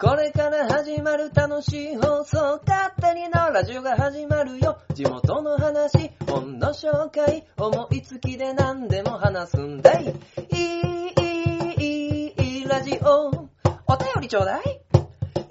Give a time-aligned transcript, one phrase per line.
[0.00, 4.78] これから始まる楽しい放送、勝手にのラジオが始まるよ。
[4.94, 10.04] 地元の話、本の紹介、思いつきで何でも話すんだい。
[10.06, 13.28] いい、いい、いい、ラジオ。
[13.28, 14.80] お便りちょうだい。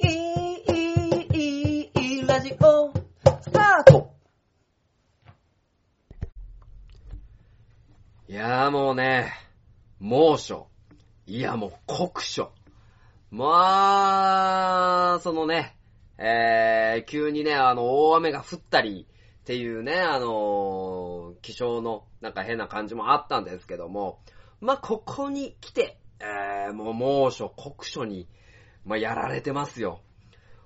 [0.02, 2.92] いい、いい、いい、いい、ラジオ。
[3.42, 4.16] スタート
[8.28, 9.32] いやーもうね、
[10.00, 10.66] 猛暑。
[11.28, 12.52] いやもう酷暑。
[13.32, 15.76] まあ、そのね、
[16.18, 19.08] えー、急にね、あの、大雨が降ったり
[19.42, 24.20] っていうね、あの気象のなんか変な感じもあったんですけども、
[24.62, 28.28] まあ、ここに来て、えー、もう猛暑、酷暑に、
[28.86, 30.02] まあ、やられてますよ。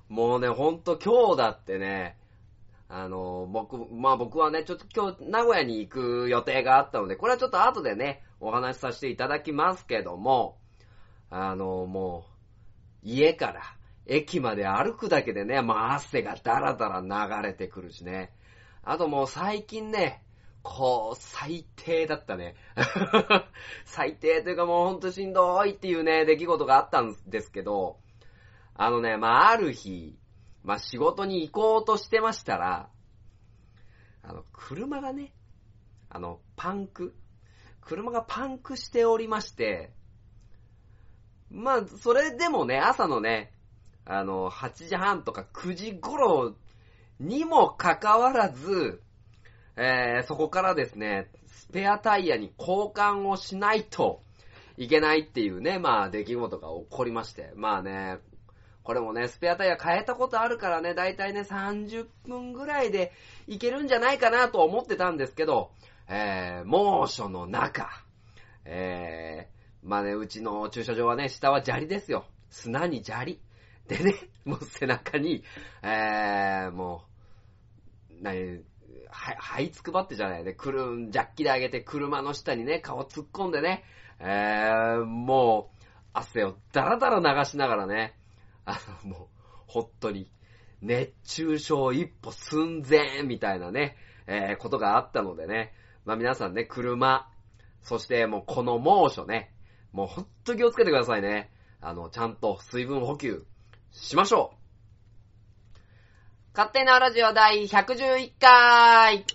[0.08, 2.18] もうね、ほんと今日だってね、
[2.88, 10.58] あの、僕、まあ僕はね、ちょっと今日名古屋に行く予定があったので、これはちょっと後でね、お話しさせていただきますけども、
[11.30, 12.33] あの、もう、
[13.04, 13.62] 家から
[14.06, 18.34] 駅まで歩くだけでね、まあ汗がダラダラ流れてくるしね。
[18.84, 20.24] あともう最近ね、
[20.62, 22.56] こう、最低だったね。
[23.86, 28.00] 最低というかもうほんとしんどいっていうね、出来事があったんですけど、
[28.76, 30.18] あのね、まあある日、
[30.64, 32.90] まあ仕事に行こうとしてましたら、
[34.22, 35.34] あの、車がね、
[36.10, 37.16] あの、パンク
[37.82, 39.92] 車がパンクしておりまして、
[41.54, 43.52] まあ、それでもね、朝のね、
[44.06, 46.56] あの、8時半とか9時頃
[47.20, 49.02] にもかかわらず、
[49.78, 54.22] えー、そこからですね、スペアタイヤに交換をしないと
[54.78, 57.52] いけないっていうね、まあ、出来事が起こりまして。
[57.56, 58.18] まあね、
[58.84, 63.14] これもね、スペアタイヤ変えたことあるからね、だいたいね、30分ぐらいで
[63.46, 65.72] いけるんじゃないかなと思ってたんですけど、
[66.10, 67.90] えー、猛暑の中、
[68.66, 69.53] えー
[69.84, 72.26] まあね、うちの駐車場はね、下は砂利ですよ。
[72.50, 73.42] 砂に砂利。
[73.88, 74.16] でね、
[74.46, 75.44] もう背中に、
[75.82, 77.06] えー、も
[78.10, 78.64] う、なに、
[79.10, 83.84] は、はいつくばってじゃないね、くるジャッキで上げて車の下にね、顔突っ込んでね、
[84.20, 85.84] えー、もう、
[86.14, 88.16] 汗をダラダラ流しながらね、
[88.66, 89.28] あの、もう、
[89.68, 90.32] 本当に、
[90.82, 95.74] 熱中症一歩寸前みたいなね、えー、ことがあったのでね、
[96.06, 97.30] まあ皆さんね、車、
[97.82, 99.54] そしてもうこの猛暑ね、
[99.94, 101.52] もうほんと気をつけてくださいね。
[101.80, 103.46] あの、ちゃんと水分補給
[103.92, 105.78] しましょう。
[106.56, 109.26] 勝手なラジオ第111回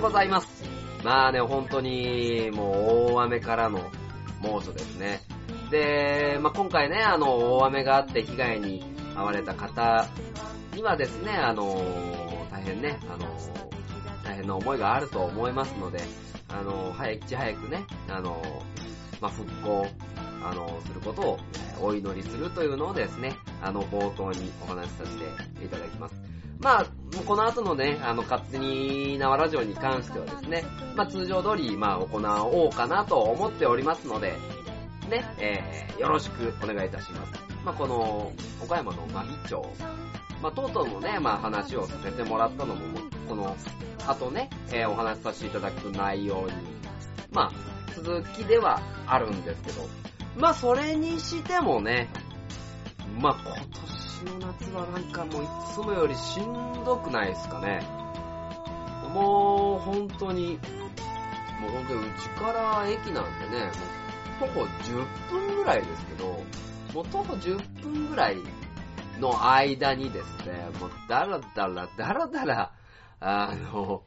[0.00, 0.64] ございます。
[1.04, 3.80] まあね、本当に、もう大雨からの
[4.40, 5.20] 猛暑ですね。
[5.70, 8.82] で、まあ今回ね、あの、大雨があって被害に
[9.14, 10.06] 遭われた方
[10.74, 11.82] にはですね、あの、
[12.50, 13.26] 大変ね、あの、
[14.24, 16.00] 大変な思いがあると思いますので、
[16.48, 18.42] あの、早く早くね、あの、
[19.20, 19.86] まあ復興、
[20.42, 21.38] あの、することを
[21.82, 25.16] お祈りするというのをですね、あの、冒頭にお話しさせ
[25.58, 26.29] ていただきます。
[26.60, 26.86] まあ、
[27.26, 32.18] この後のね、あの、勝手に縄ラジオに関してはですね、まあ通常通り、まあ行
[32.64, 34.36] おうかなと思っておりますので、
[35.08, 37.32] ね、えー、よろしくお願いいたします。
[37.64, 38.30] まあこの、
[38.62, 39.62] 岡山の真備町、
[40.42, 42.82] まあとうとうのね、まあ話をさせてもらったのも、
[43.26, 43.56] この
[44.06, 46.52] 後ね、えー、お話しさせていただく内容に、
[47.32, 49.88] まあ続きではあるんですけど、
[50.36, 52.10] まあそれにしてもね、
[53.18, 57.82] まあ今年の夏はなんかもういつもよりしんどくないですかね。
[59.12, 60.58] もう本当に、
[61.60, 63.70] もう本当にうちから駅なんでね、
[64.40, 66.26] もう徒歩10分ぐらいですけど、
[66.94, 68.36] もう徒歩10分ぐらい
[69.18, 72.72] の間にですね、もうだらだらだらだら、
[73.20, 74.04] あの、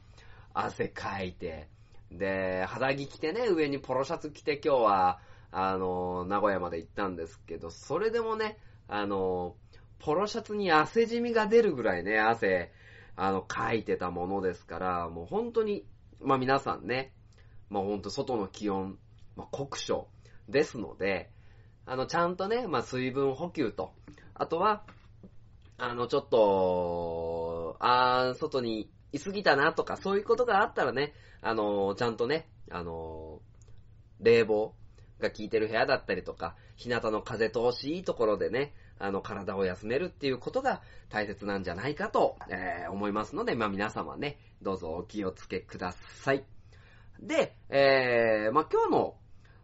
[0.54, 1.70] 汗かいて、
[2.12, 5.20] で、肌着着てね、上にポロシャツ着て今日は、
[5.52, 8.58] あの、名古屋まで行ったんですけど、それでもね、
[8.88, 9.56] あの、
[10.04, 12.74] ポロシャツに汗じみが出るぐらいね、汗、
[13.16, 15.86] あの、かいてたものですから、もう本当に、
[16.20, 17.14] まあ皆さんね、
[17.70, 18.98] まあ本当外の気温、
[19.38, 20.08] まあ酷暑
[20.50, 21.32] ですので、
[21.86, 23.94] あの、ちゃんとね、まあ水分補給と、
[24.34, 24.84] あとは、
[25.78, 33.40] あの、ちょっと、あー、外にいすぎたなとか、そういうことがあったらね、あの、ちゃんとね、あの、
[34.20, 34.74] 冷房
[35.22, 38.74] が効いてる部屋だったりとか、日向の風通しいいところでね、
[39.04, 45.92] あの、体を休めるっていうことが大切なんじゃないかと、えー、思いますので、まあ皆様ね、どうぞお気をつけくだ
[46.24, 46.46] さい。
[47.20, 49.16] で、えー、まあ今日の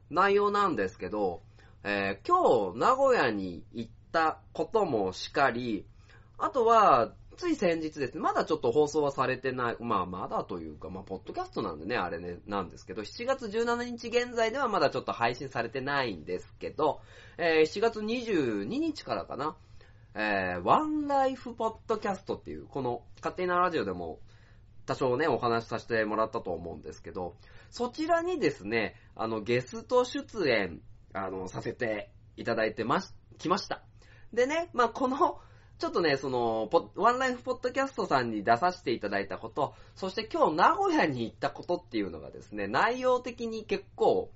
[0.10, 1.42] 内容なんですけど、
[1.86, 5.86] えー、今日名古屋に行ったこともしかり、
[6.38, 17.00] あとは、つい先日ですね、まだちょっと放送はされてない、まあまだというか、まあポッドキャストなんでね、あれね、なんですけど、7月17日現在ではまだちょっと配信されてないんですけど、
[17.38, 19.56] えー、7月22日からかな、
[20.16, 24.20] えー、ワンライフポッドキャストっていう、この勝手なラジオでも
[24.86, 27.38] 多少ね、お話しさせてもらったと思うんですけど、
[27.70, 30.82] そちらにですね、あの、ゲスト出演、
[31.14, 33.82] あの、させていただいてまし、来ました。
[34.34, 35.40] でね、まあ、この、
[35.80, 44.30] ちょっとね、その、ワンライフポッドキャストさんに出させていただいたこと、そして今日名古屋に行ったことっていうのがですね、内容的に結構、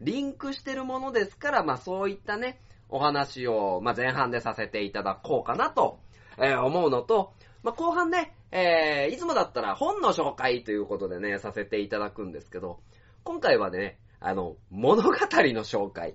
[0.00, 6.00] リンクしてるものですから、まあそういったね、お話を、まあ前半でさせていただこうかなと、
[6.38, 12.80] えー、思うのと、まあ後半ね、えー、いつもだったら本の紹介ということでね、させていただくんですけど、
[13.24, 15.16] 今回はね、あの、物語の
[15.64, 16.14] 紹介。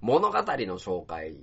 [0.00, 1.36] 物語の紹介。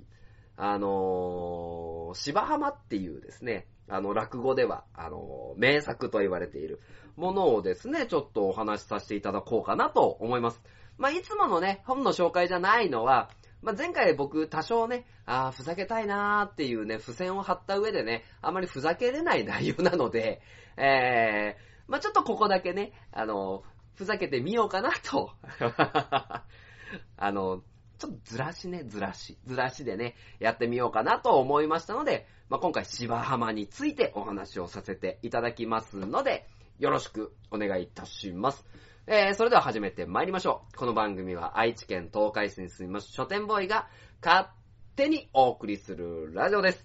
[0.56, 6.80] あのー、芝浜っていうですね、あの、落語では、あのー、名作と言われている
[7.16, 10.62] ものをですね、ちょっとお話しさせていただこうかなと思います。
[10.98, 13.30] まあ、いつものね、本の紹介じゃないのは、
[13.62, 20.42] まあ、前回僕多少ね、ああ、ふざけたいなーっていうね、付箋を貼った上でね、あまりふざけれない内容なので、
[20.76, 23.62] えー、まあ、ちょっとここだけね、あの、
[23.94, 25.30] ふざけてみようかなと。
[27.16, 27.62] あの、
[28.02, 36.48] ちょっとずらしね、ずらし、ずらしでね、やってみようかなと思いましたので、まあ、今回芝浜についてお話をさせていただきますので、
[36.80, 38.66] よろしくお願いいたします。
[39.06, 40.76] えー、それでは始めて参りましょう。
[40.76, 43.86] この番組は愛知県東海市に住みます書店ボーイが
[44.20, 44.48] 勝
[44.96, 46.84] 手にお送りするラジオです。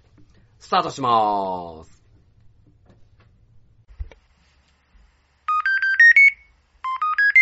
[0.60, 1.98] スタートしまーす。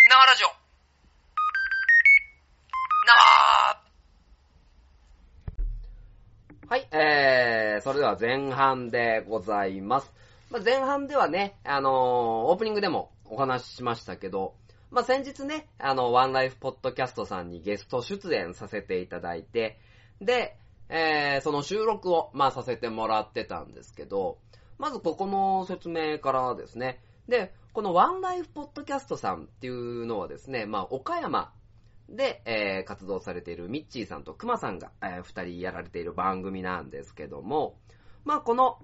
[0.09, 0.67] 生ラジオ
[3.07, 3.47] 生
[6.69, 10.11] はい、えー、それでは前半でございます。
[10.49, 14.53] まあ、前半ではね、あのー、オープニングでもお話ししましたけど、
[14.91, 19.79] まあ、先日ね、あの、ワンライフポッドキャストさんにゲスト出演させていただいて、
[20.19, 20.57] で、
[20.89, 24.37] えー、その収録を、まあ、させてもらってたんですけど、
[24.77, 26.99] まずここの説明からですね。
[27.29, 31.53] で、このワンライフポッドキャストさんっていうのはですね、まあ、岡山
[32.09, 37.77] で、えー、活動されているミッチーさんとクマさんが、えー、二人やられている番組なんですけども、
[38.23, 38.79] まあ、この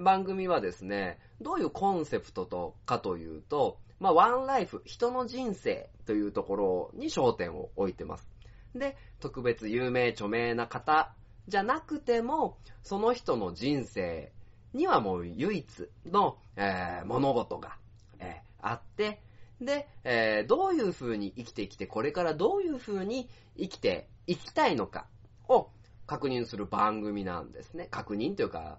[0.00, 8.28] 番組はですね、どういうコンセプトとかというと、まあ、ワンライフ、人の人生というところに焦点を置いてます。
[8.74, 11.14] で、特別有名著名な方
[11.48, 14.32] じゃなくても、その人の人生
[14.74, 17.78] にはもう唯一の、えー、物事が、
[18.18, 19.22] えー、あって、
[19.60, 25.06] で、えー、どういう風に生きてきて、これからどういう風に生きていきたいのか
[25.48, 25.70] を
[26.06, 27.88] 確認する番組なんですね。
[27.90, 28.78] 確認というか、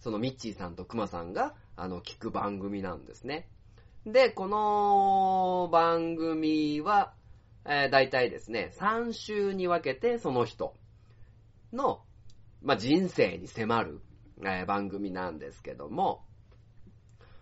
[0.00, 3.48] そのミッチーさんとクマさんが、あの、聞く番組なんですね。
[4.06, 7.12] で、この番組は、
[7.66, 10.74] えー、大体ですね、3週に分けてその人
[11.72, 12.02] の、
[12.62, 14.00] まあ、人生に迫る、
[14.42, 16.24] えー、番組なんですけども、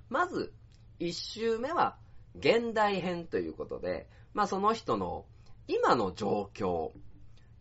[0.08, 0.52] まず、
[1.00, 1.96] 1週目は、
[2.34, 5.24] 現代編ということで、まあ、その人の
[5.66, 6.92] 今の状況っ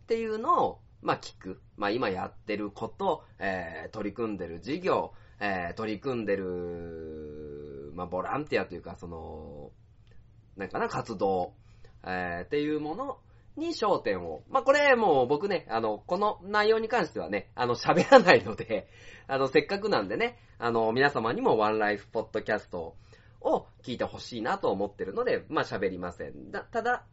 [0.06, 1.60] ていうのを、まあ、聞く。
[1.76, 9.70] まあ、今やってること、えー、取り組んでる事業、えー、取り組んでる、まあ、ボランティアというか、その、
[10.56, 11.52] なんかな、活動、
[12.04, 13.18] えー、っていうもの
[13.56, 14.42] に焦点を。
[14.48, 18.88] まあ、これもう僕ね、あの、この内容に関してはね、あの、喋らないので、
[19.26, 22.96] あの、せっかくなんでね、あの、皆様にもワンライフポッドキャスト
[23.40, 26.50] を聞いてほしいなと思ってるので、まあ、喋りません。
[26.50, 27.04] だ、ただ、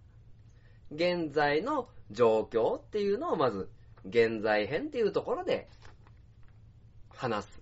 [0.92, 3.70] 現在の状況っていうのをまず、
[4.08, 5.68] 現在編っていうところで
[7.10, 7.62] 話す。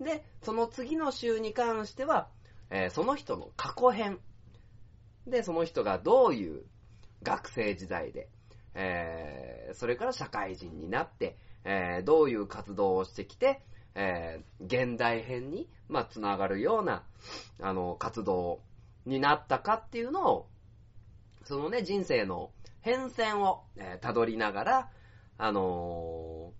[0.00, 2.28] で、その次の週に関しては、
[2.70, 4.18] えー、その人の過去編。
[5.26, 6.62] で、その人がどういう
[7.22, 8.28] 学生時代で、
[8.74, 13.62] えー、それから社会人になって、えー、どういう活動をしてきて、
[13.94, 17.04] えー、現代編に、まあ、つながるような、
[17.60, 18.60] あの、活動
[19.06, 20.48] になったかっていうのを、
[21.44, 24.90] そのね、人生の変遷を、えー、辿りながら、
[25.38, 26.52] あの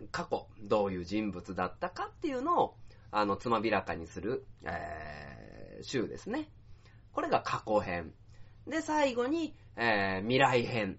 [0.00, 2.76] ー、過去、どういう人物だったかっていうのを、
[3.10, 6.48] あの、つまびらかにする、えー、週ですね。
[7.12, 8.12] これが過去編。
[8.66, 10.98] で、最後に、えー、未来編。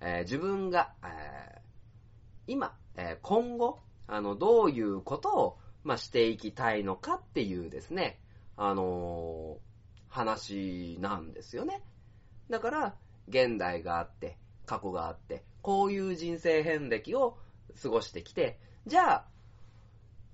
[0.00, 1.64] えー自分が、えー
[2.46, 8.20] 今、え今後、あの、どういうことを、まあ、していきたいのかっていうですね、
[8.56, 9.74] あのー
[10.14, 11.82] 話なんですよね。
[12.48, 12.94] だから、
[13.28, 17.36] 現代があって、過去があって、こういう人生遍歴を
[17.82, 19.24] 過ごしてきて、じゃあ、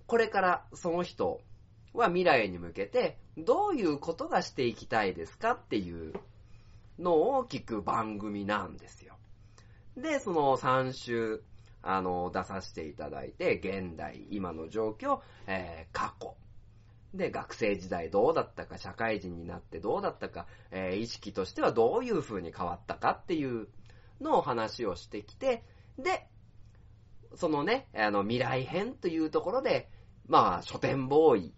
[0.06, 1.40] これからその人
[1.94, 6.12] は未来に向けて、どういうことがしていきたいですかっていう
[6.98, 9.16] のを聞く番組なんですよ。
[9.96, 11.42] で、その3週、
[11.82, 16.36] あの、出させていただいて、現代、今の状況、えー過去。
[17.14, 23.68] で、学生時代どうだったか、社会人になってどうだったか、えー意識としてはどういう風に変わったかっていう
[24.20, 25.64] のを話をしてきて、
[25.98, 26.26] で、
[27.34, 29.88] そのね、あの、未来編というところで、
[30.26, 31.54] まあ、書店ボーイ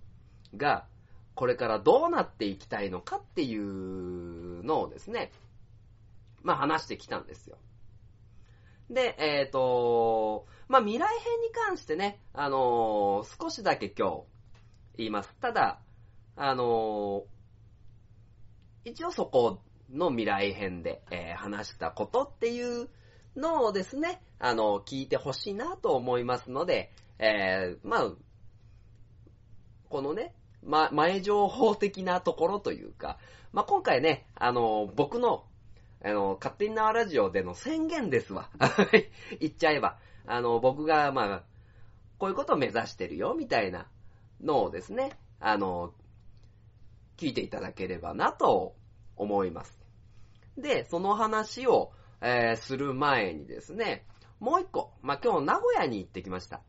[0.57, 0.87] が、
[1.35, 5.33] これからどうなっていきたいのかっていうのをですね、
[6.43, 7.57] まあ話してきたんですよ。
[8.93, 14.23] で、えっ、と、まあ未来編に関してね、あのー少しだけ今日
[14.99, 15.35] 言います。
[15.41, 15.81] ただ、
[16.37, 22.89] あのー一応そこの未来編で、え話したことっていう
[23.37, 28.13] のをですね、あの聞いてほしいなと思いますので、えまあ、
[29.89, 30.35] このね、
[30.65, 33.19] ま、前情報的なところというか、
[33.53, 35.45] まあ、今回ね、あの、僕の、
[36.04, 38.50] あの、勝手に縄ラジオでの宣言ですわ。
[39.40, 39.99] 言っちゃえば。
[40.26, 41.44] あの、僕が、まあ、
[42.18, 43.88] こういうことを目指してるよ、みたいな
[44.40, 45.94] のをですね、あの、
[47.16, 48.75] 聞いていただければなと
[49.16, 49.78] 思います。
[50.56, 54.06] で、その話を、えーする前にですね、
[54.38, 56.62] もう一個、まあ、今日名古屋に行ってきました。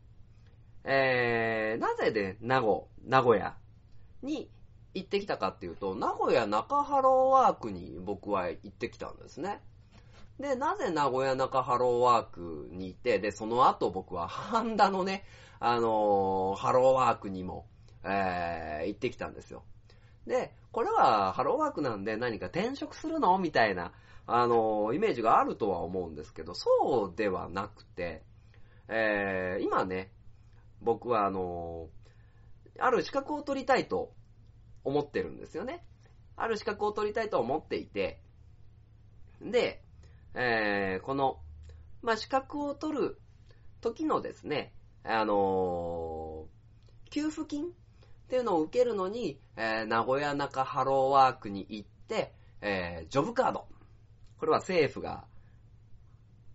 [0.84, 3.56] えー、なぜで名古、名古屋
[4.22, 4.50] に
[4.94, 9.60] 行ってきたかっていうと、名古屋中ハローワークに僕は行ってきたんですね。
[10.38, 15.24] で、なぜ名古屋中ハローワークに行って、で、その後僕はハンダのね、
[15.60, 17.66] あのーハローワークにも、
[18.02, 19.64] えー行ってきたんですよ。
[20.26, 23.38] で、これはハローワークなんで何か転職するの？
[23.38, 23.92] みたいな、
[24.26, 28.24] あのーイメージがあるとは思うんですけど、そうではなくて、
[28.88, 30.10] えー今ね、
[30.82, 34.12] 僕はあのーある資格を取りたいと
[34.84, 35.84] 思ってるんですよね。
[36.36, 38.20] ある資格を取りたいと思っていて、
[39.40, 39.82] で、
[40.34, 41.38] えーこの、
[42.02, 43.20] まあ、資格を取る
[43.80, 44.72] 時のですね、
[45.04, 46.54] あのー
[47.10, 47.68] 給付金っ
[48.28, 53.66] ていうのを受けるのに、えー名古屋中ハローワークに行って、えージョブカード。
[54.38, 55.24] これは政府が、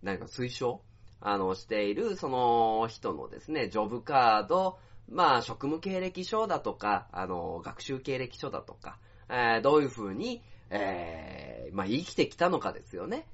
[0.02, 0.82] 何か推奨
[1.20, 4.78] あの、している、その人のですね、ジョブカード、
[5.10, 8.98] まあ、職務経歴書だとか、あの、学習経歴書だとか、
[9.28, 13.26] えーどういうふうに、えーまあ、生きてきたのかですよね。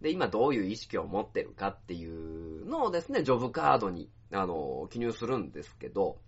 [0.00, 6.18] で、今どういう意識を持ってるかっていうのをですね、ジョブカードに、あの、記入するんですけど、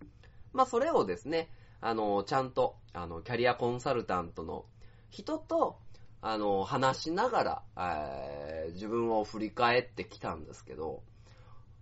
[0.52, 4.64] まあ、それをですね、あの、ちゃんと、あの、キャリアコンサルタントの
[5.10, 5.76] 人と、
[6.22, 11.02] あの、話しながら、えー自分を振り返ってきたんですけど、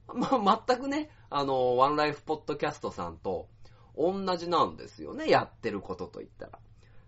[0.14, 3.48] ま、全くね、あの、ワンライフポッドキャストさんと
[3.96, 6.58] 同じなんですよね、やってることといったら。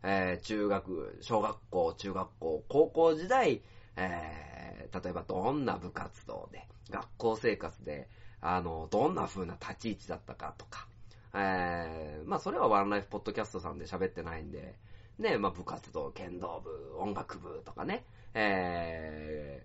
[0.02, 3.62] えー中学、小学校、中学校、高校時代、
[3.96, 8.08] えー例えばどんな部活動で、学校生活で、
[8.40, 10.86] あの、どんな風な立ち位置だったかとか、
[11.34, 14.78] えーまあそれはワンライフポッドキャストさんで喋ってないんで、
[15.18, 19.64] ね、まあ部活動、剣道部、音楽部とかね、え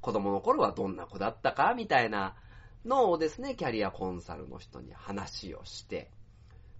[0.00, 2.34] 子供の頃はどんな子だったかみたいな
[2.84, 6.10] のをですね、キャリアコンサルの人に話をして、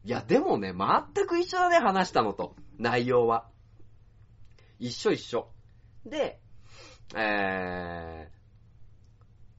[0.05, 3.49] いや、でもね、全く一緒だね、話したのと、内容は。
[4.79, 5.51] 一緒一緒。
[6.07, 6.41] で、
[7.15, 8.31] え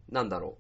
[0.10, 0.58] ー、なんだろ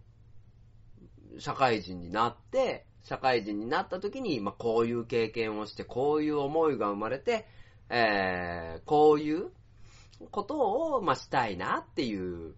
[1.35, 1.41] う。
[1.41, 7.47] 社会人になって、社会人になった時に、まあ、こういう経験をして、こういう思いが生まれて、
[7.89, 9.51] えー、こういう
[10.29, 12.55] ことを、まあ、したいなっていう、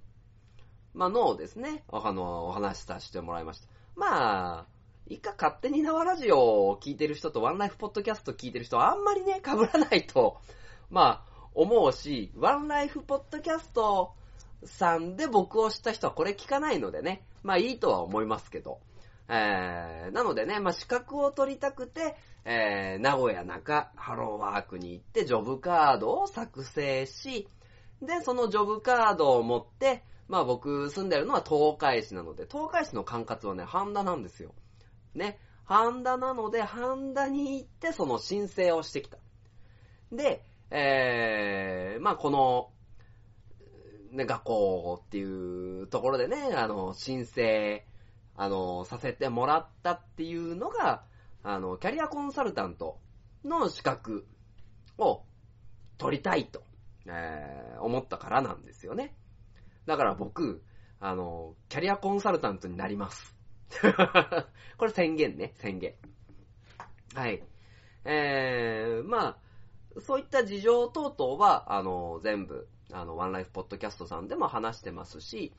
[0.93, 3.67] まあ、のですね、あの、お話しさせてもらいました。
[3.95, 4.65] まあ、
[5.07, 10.37] いいか勝手に縄ラジオを聞いてる人とワンライフポッドキャスト聞いてる人はあんまりね、被らないと、
[10.89, 14.13] まあ、思うし、ワンライフポッドキャスト
[14.63, 18.79] さんで僕を知った人はこれ聞かないのでね、まあいいとは思いますけど。
[19.29, 27.47] えー、なのでね、まあ資格を取りたくて、えー、名古屋中ハローワークに行ってジョブカードを作成し、
[28.01, 34.53] で、そのジョブカードを持って、まあ僕住んでるのは東海市なので、東海市の管轄はね、半田なんですよ。
[35.15, 35.39] ね。
[35.65, 39.17] 半田なので、半田に行ってその申請をしてきた。
[40.11, 42.69] で、えー、まあこの、
[44.11, 47.85] ね、学校っていうところでね、あの、申請、
[48.35, 51.03] あの、させてもらったっていうのが、
[51.43, 52.99] あの、キャリアコンサルタント
[53.43, 54.25] の資格
[54.97, 55.23] を
[55.97, 56.63] 取りたいと、
[57.05, 59.15] えー、思ったからなんですよね。
[59.85, 60.63] だから僕、
[60.99, 63.35] あの、キャリアコンサルタントになります。
[64.77, 65.95] これ宣言ね、宣言。
[67.15, 67.43] はい。
[68.05, 69.37] えー、まあ、
[70.01, 75.53] そういった事情等々は、あの、全部、あの、ワンライフポッドキャストさんでも話してますし、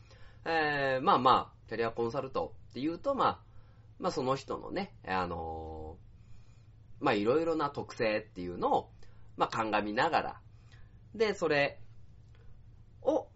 [0.45, 3.41] えー、まあまあ、キャリアコンサルトっていうと、まあ、
[3.99, 5.97] まあその人のね、あの
[7.01, 8.91] まあいろいろな特性っていうのを、
[9.37, 10.41] まあ鑑みながら、
[11.15, 11.81] で、それ
[13.03, 13.29] を、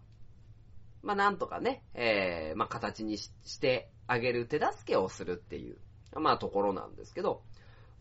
[1.01, 3.29] まあなんとかね、えー、まあ形にし
[3.59, 5.77] てあげる手助けをするっていう、
[6.19, 7.41] まあところなんですけど、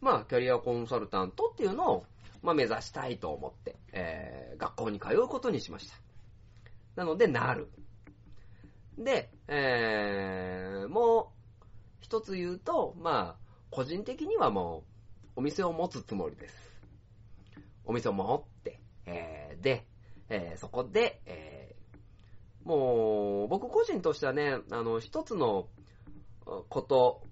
[0.01, 2.07] まあキャリアコンサルタントっていうのを、
[2.43, 5.97] まあ目指したいと思って、えー、学校に通うことにしました。
[6.97, 7.71] なので、なる。
[8.99, 11.39] で、えー、もう
[12.01, 14.85] 一つ言うと、まあ、個人的にはも
[15.37, 16.73] う、お店を持つつもりです。
[17.85, 19.87] お店を持って、えー、で、
[20.29, 21.68] えーそこで、えー
[22.65, 25.69] もう、僕個人としてはね、あの、一つの
[26.69, 27.23] こと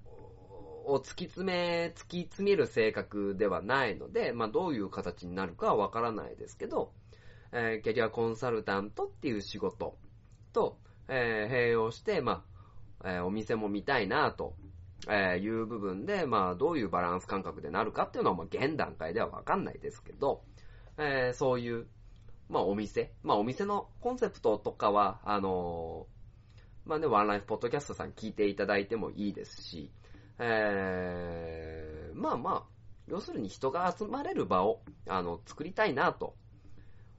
[0.86, 6.92] を突き詰め、突き詰める性格ではないので、まあ、どういう形になるかはわからないですけど、
[7.52, 9.96] えーキャリアコンサルタントっていう仕事
[10.52, 10.78] と、
[11.08, 12.44] えー併用して、ま
[13.00, 14.54] あ、えーお店も見たいなと、
[15.08, 20.42] えいう部分で、まあ、どういうバランス感覚でなるかっていうのは、まあ、現段階ではわかんないですけど、
[20.98, 21.86] えそういう、
[22.48, 29.90] まあ、お店、まあ、お店のコンセプトとかは、あのーまあね、ワンライフポッドキャストさん聞いていただいてもいいですし、
[30.38, 32.62] えーまあまあ、
[33.08, 36.36] 要するに人が集まれる場を、あの、作りたいなと、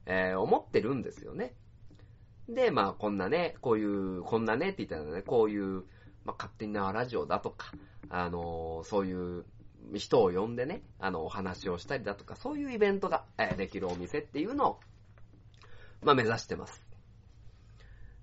[0.06, 1.54] えー思ってるんですよね。
[2.48, 5.84] で、まあ、こんなね、こういう、こんなねって言ったらね、こういう、
[6.24, 7.74] まあ、勝手になラジオだとか、
[8.10, 9.46] あのーそういう
[9.96, 14.80] 人を呼んでね、あの、お話をしたりだとか、そういうイベントが、えーできるお店っていうのを、
[16.02, 16.84] まあ、目指してます。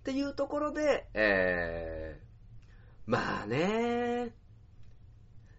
[0.01, 4.35] っていうところで、えー、まあね、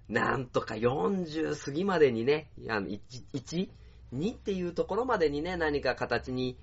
[0.08, 3.00] なんとか40過ぎまでにね、あの、1、
[3.34, 3.70] 1
[4.14, 6.58] 2っていうところまでにね、何か形に、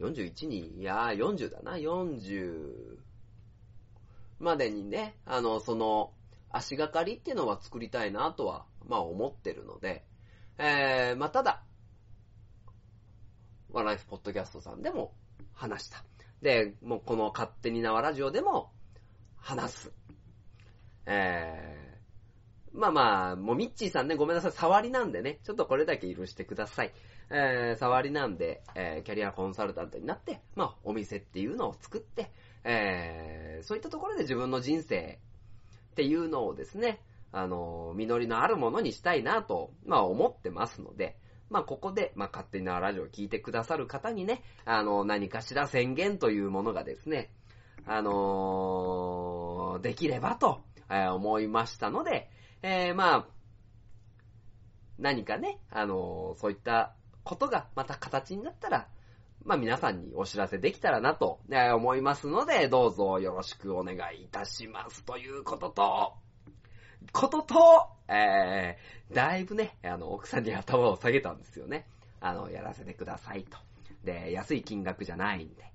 [0.00, 2.96] 41に、いやー、40だな、40
[4.38, 6.12] までにね、あの、その、
[6.50, 10.04] 足がかりっていうのは作りたいなとは、まあ思ってるので、
[10.58, 11.62] えー、まあただ、
[13.72, 15.12] ワンライフポッドキャストさんでも
[15.52, 16.04] 話した。
[16.42, 18.72] で、もうこの勝手に縄ラジオでも
[19.36, 19.92] 話す。
[21.06, 26.92] えー、まあまあ、もうミッチーさんね、ごめんなさい、触りなんでね、ちょっとこれだけ許してください。
[27.30, 32.32] えー、触りなんで、えー、キャリアコンサルタントになって、まあ、お店っていうのを作って、
[32.64, 35.20] えー、そういったところで自分の人生
[35.92, 37.00] っていうのをですね、
[37.32, 41.16] あの、実りのあるものにしたいなと、まあ思ってますので、
[41.50, 47.30] まあここで、まあ勝手なラジオを聞いてくださる方にね、あの、何かしら宣言というものがですね、
[47.86, 52.30] あのできればと、えー思いましたので、
[52.62, 53.26] えーまあ、
[54.98, 58.88] 何かね、あのそういったことがまた形になったら、
[59.44, 65.04] まあ皆さんにお知らせできたらなと、え思いますので、どうぞよろしくお願いいたします。
[65.04, 66.14] ということと、
[67.12, 67.56] ことと、
[68.12, 71.86] えー、だいぶね、あの、奥さんに頭を下げたんですよね。
[72.20, 73.56] あの、やらせてくださいと。
[74.04, 75.70] で、安い金額じゃないんで。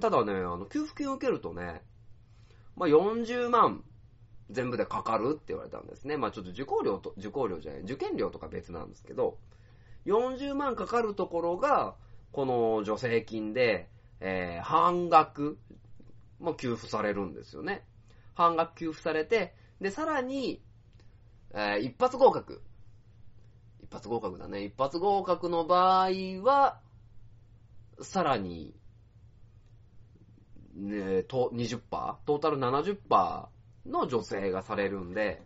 [0.00, 1.82] ただね、あの、給付金を受けるとね、
[2.76, 3.84] まあ40万
[4.50, 6.16] 全部でかかるって言われたんですね。
[6.16, 9.38] まあちょっと受講料と、受講料じゃない、受験料とか別なんですけど、
[10.06, 11.94] 40万かかるところが、
[12.32, 13.88] この助成金で、
[14.20, 15.58] えー、半額、
[16.40, 17.84] ま、給付されるんですよね。
[18.34, 20.62] 半額給付されて、で、さらに、
[21.54, 22.62] えー一発合格。
[23.82, 24.64] 一発合格だね。
[24.64, 26.10] 一発合格の場合
[26.42, 26.80] は、
[28.00, 28.74] さらに、
[30.74, 31.80] ね、と 20%?
[32.24, 33.48] トータル70%
[33.86, 35.42] の助成がされるんで、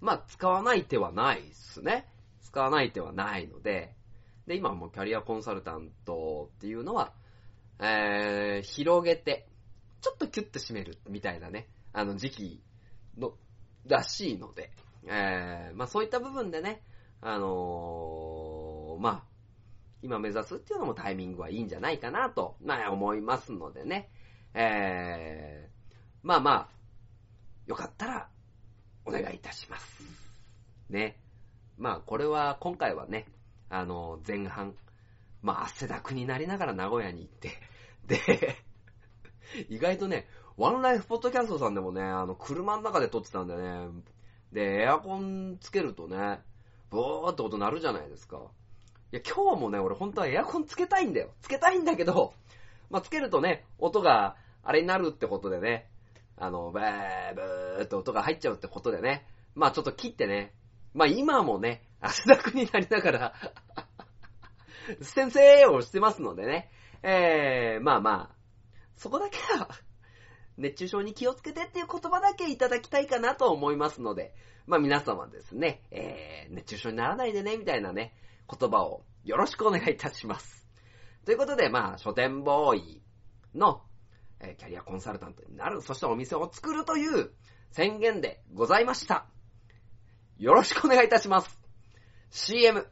[0.00, 2.08] まあ、使わない手はないですね。
[2.40, 3.94] 使わない手はないので、
[4.46, 7.12] で、今もキャリアコンサルタントっていうのは、
[7.80, 9.46] えー、広げて、
[10.00, 12.62] ちょっとキュッと締めるみたいなね、あの時期
[13.16, 13.34] の、
[13.88, 14.70] らしいので、
[15.06, 16.82] えー、まあそういった部分でね、
[17.20, 19.22] あのー、まあ、
[20.02, 24.10] 今目指すっていうのもタイミングはいいんじゃないかなと、まあ思いますのでね、
[24.54, 25.78] えー、
[26.22, 26.68] まあまあ、
[27.66, 28.28] よかったら、
[29.04, 30.02] お願いいたします。
[30.90, 31.16] ね。
[31.76, 33.26] まあこれは、今回はね、
[33.68, 34.74] あの、前半、
[35.42, 37.50] まあ汗だくになりながら名古屋に行って、
[38.06, 38.56] で、
[39.68, 40.26] 意外とね、
[40.58, 43.86] ワンライフポッドキャストさんでもね、あの、車の中で撮ってたんでね、
[44.52, 46.40] で、エアコンつけるとね、
[46.90, 48.38] ボーって音鳴るじゃないですか。
[49.12, 51.30] いや、今日もね、俺本当はエアコンつけたいんだよ。
[51.42, 52.34] つけたいんだけど、
[52.90, 55.88] まあ、つけるとね、音があれになるってことでね、
[56.36, 60.54] あの、ブーブーって音が入っちゃうってことでね、まあちょっと切ってね、
[60.92, 63.34] まあ今もね、汗だくになりながら
[65.02, 66.68] 先生をしてますのでね、
[67.04, 68.36] えー、まあまあ、
[68.96, 69.68] そこだけは、
[70.58, 74.34] 熱中症に気をつけてっていう言葉だけいただきたいかなと思いますので、
[74.66, 78.12] まあ皆様ですね、えー、熱中症にならないでね、みたいなね、
[78.50, 80.66] 言葉をよろしくお願いいたします。
[81.24, 83.02] ということで、まあ、書店ボーイ
[83.54, 83.82] の、
[84.40, 87.30] えー、キャリアコンサルタントになる、そしてお店を作るという
[87.70, 89.26] 宣言でございました。
[90.38, 91.60] よろしくお願いいたします。
[92.30, 92.86] CM。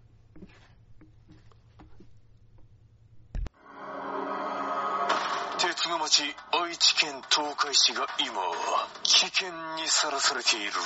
[5.86, 8.42] 鉄の町愛知県東海市が今
[9.06, 10.74] 危険にさらされている。
[10.74, 10.82] こ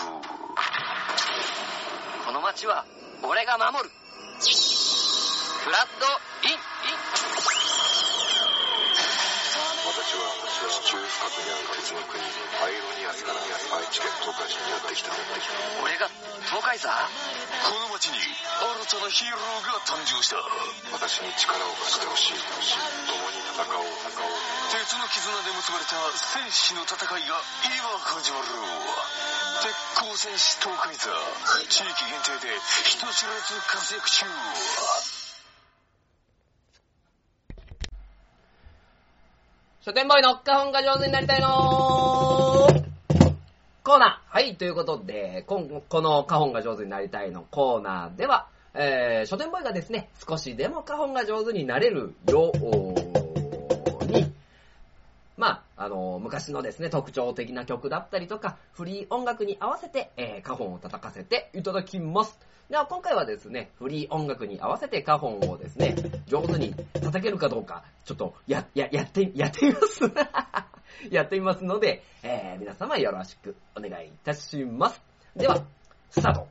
[2.33, 2.85] の町は
[3.25, 3.89] 俺が守る。
[3.89, 6.05] フラッド
[6.45, 6.61] イン。
[9.89, 10.37] 私は
[10.69, 15.17] 地中深くにある鉄の国アイロニアスから愛知県東海市にやってきた。
[15.81, 16.13] 俺が
[16.45, 16.93] 東海座？
[16.93, 20.37] この町に新たなヒーローが誕生した。
[20.93, 22.45] 私に力を貸してほしい。
[23.09, 23.85] 共に戦おう
[24.73, 27.37] 鉄の絆で結ばれた戦士の戦いが
[27.69, 28.47] 今始まる
[29.61, 31.13] 鉄鋼戦士東海座
[31.69, 32.57] 地域限定で
[32.89, 34.25] 人知れず活躍中
[39.83, 41.49] 書店ボーイの花本が上手になりたいの
[43.83, 53.10] コーナーはい、ということで、ここの花本が上手になりたいのコーナーでは、えー、書店ボーイがですね、少しでも花本が上手になれるよう、
[55.81, 62.39] あ、の、昔のですね、特徴的な曲だったりとか、フリー音楽に合わせて、えー、花本を叩かせていただきます。
[62.69, 70.03] では、今回はですね、フリー音楽に合わせて花本をですね、上手に叩けるかどうか、ちょっと、や、や、やって、やってみます
[71.11, 75.01] やってみますので、えー、皆様よろしくお願いいたします。
[75.35, 75.65] では、
[76.11, 76.49] スタート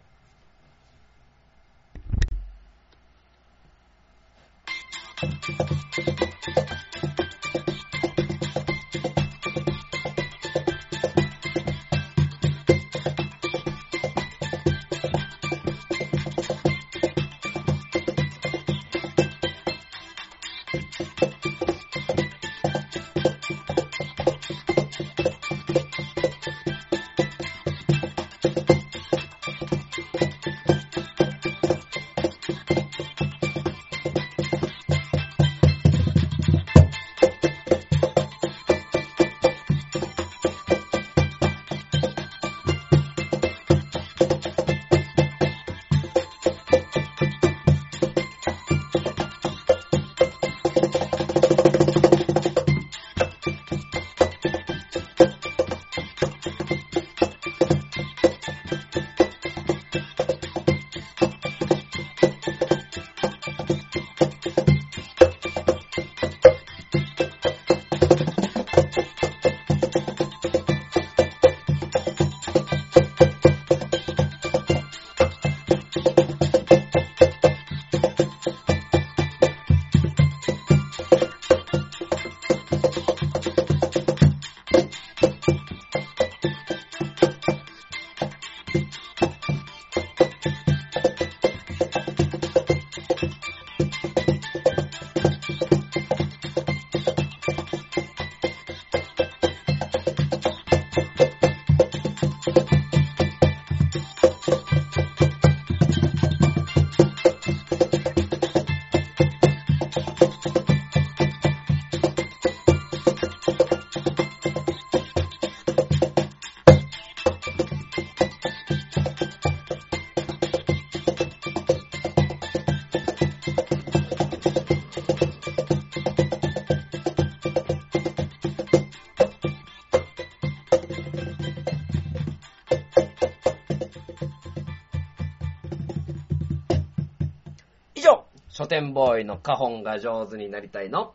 [138.99, 141.13] ボーイの花本が上手になりたいの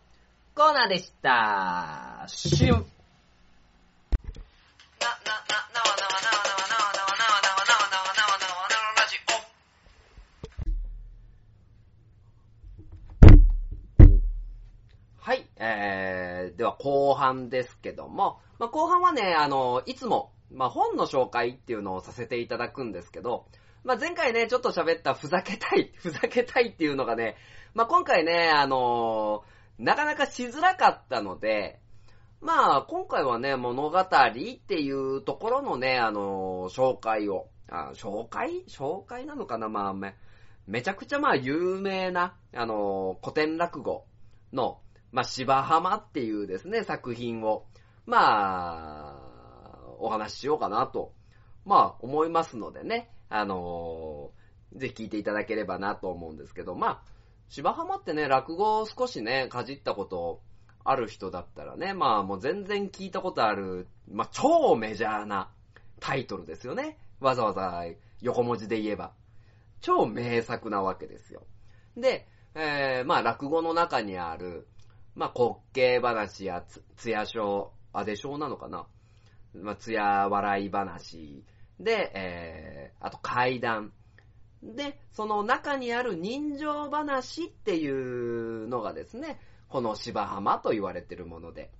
[0.54, 2.24] コーナーでした。
[2.28, 2.86] シュン。
[15.18, 23.44] はい、えー、では後半ですけども、まあ、後半はね、あの、いつも、まあ、本の紹介っていうのをさせていただくんですけど、
[23.84, 27.36] まあ、前回ね、ちょっと喋ったふざけたい、 ふざけたいっていうのがね、
[27.74, 29.44] まあ、今回ね、あの
[29.78, 31.80] なかなかしづらかったので、
[32.40, 34.06] まあ、今回はね、物語っ
[34.66, 38.64] ていうところのね、あの紹介を、あ紹介？
[38.68, 39.68] 紹介なのかな？
[39.68, 40.14] まあ、め、
[40.66, 44.06] めちゃくちゃまあ有名な、あの古典落語
[44.52, 44.80] の、
[45.12, 47.66] まあ、芝浜っていうですね、作品を、
[48.06, 51.12] まあ、お話ししようかなと、
[51.64, 54.30] まあ、思いますのでね、あの
[54.74, 57.02] ぜひ聞いていただければなと思うんですけど、まあ、
[57.48, 60.42] 芝浜ってね、落語を少しね、かじったこと
[60.82, 65.50] ある人だったらね、まあもう全然聞いたことある、まあ超メジャーな
[66.00, 66.98] タイトルですよね。
[67.20, 67.84] わざわざ
[68.20, 69.12] 横文字で言えば。
[69.80, 71.46] 超名作なわけですよ。
[71.96, 74.66] で、えー、まあ落語の中にある、
[75.14, 78.87] まあ滑稽話やつ、つや章、あ、でしょうなのかな。
[79.54, 81.44] まあ、つや笑い話
[81.80, 83.92] で、えー、あと階段。
[84.62, 91.70] で、その中にある人情話っていうのがですね、この芝浜と言われてるもので、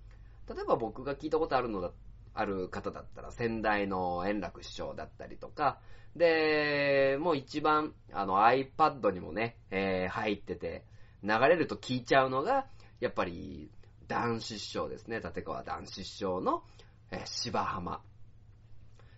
[0.48, 1.92] 例えば僕が聞いたことあるのだ、
[2.35, 5.78] ある方だったら、先代の円楽師匠だったりとか、
[6.16, 10.85] で、もう一番、あの iPad にもね、えー、入ってて、
[11.22, 12.66] 流れると聞いちゃうのが、
[13.00, 13.70] やっぱり、
[14.07, 16.62] 男子師匠ですね、立川男子師匠の、
[17.11, 18.02] えー、芝浜。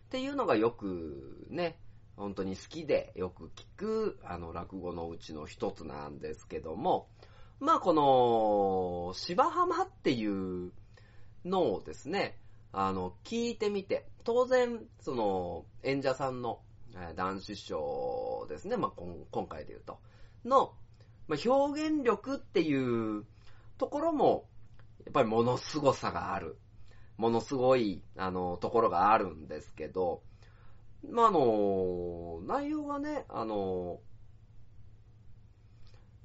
[0.06, 1.78] っていうのがよくね、
[2.16, 7.08] 本当に好きでよく聞く、あの、落語のうちの一つなんですけども、
[7.58, 10.72] まあ、この、芝浜っていう
[11.44, 12.38] のをですね、
[12.72, 16.60] あの、聞いてみて、当然、その、演者さんの、
[17.14, 18.92] 男子師匠ですね、まあ、
[19.30, 19.98] 今回で言うと、
[20.44, 20.72] の、
[21.28, 23.24] まあ、表現力っていう
[23.76, 24.48] ところも、
[25.04, 26.58] やっぱりものすごさがある。
[27.16, 30.22] ものすごい、あの、ところがあるんですけど、
[31.08, 34.00] まあ、の、内容がね、あの、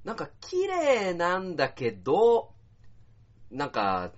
[0.04, 2.54] なんか綺麗なんだけど、
[3.52, 4.12] なんか、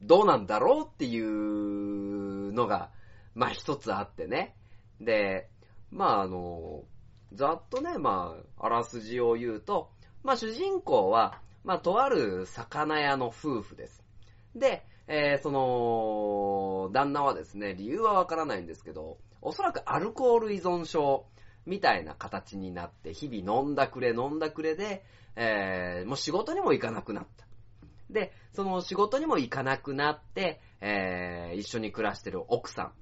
[0.00, 2.90] どうなんだろうっていうのが、
[3.34, 4.56] まあ一つあってね。
[5.00, 5.48] で、
[5.90, 6.84] まああの、
[7.32, 9.90] ざっとね、まあ、あらすじを言うと、
[10.22, 14.02] まあ主人公は、まあとある魚屋の夫婦です。
[14.54, 21.26] で、えー、その、旦那はですね、理由はわからないんですけど、おそらくアルコール依存症
[21.66, 25.04] みたいな形になって、日々飲んだくれ飲んだくれで、
[25.36, 27.46] えー、もう仕事にも行かなくなった。
[28.10, 32.92] で、その仕事にも行かなくなって、えー、一緒に暮らしてる奥さん。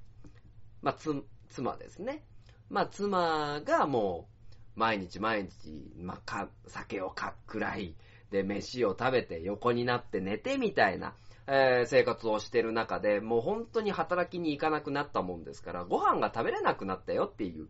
[0.83, 2.25] まあ、つ、妻ですね。
[2.69, 4.29] まあ、妻がも
[4.77, 7.97] う、毎日毎日、まあ、か、酒をかっくらい、
[8.31, 11.15] で、飯を食べて横になって寝てみたいな、
[11.47, 17.69] えー、生活をしてる中で、もう本当に働きに行かなくなったもんですから、ご飯が食べれなくなったよっていう、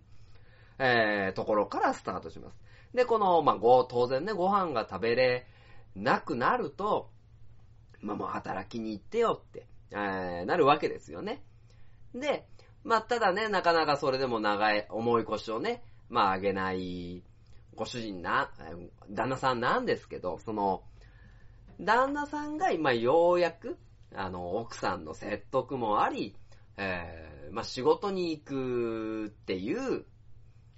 [0.78, 2.58] えー、ところからスタートします。
[2.94, 5.46] で、この、まあ、ご、当然ね、ご飯が食べれ
[5.94, 7.10] なくなると、
[8.00, 11.42] まあ、もう働きに行ってよって、えー、なるわけですよね。
[12.14, 12.46] で、
[12.82, 17.22] まあ、ただね、なかなかそれでも長い、重い腰をね、まあ、上げない
[17.74, 18.50] ご主人な、
[19.10, 20.82] 旦那さんなんですけど、その、
[21.84, 23.78] 旦那さんが今ようやく、
[24.14, 26.36] あの、奥さんの説得もあり、
[26.76, 30.04] えー、まあ、仕事に行くっていう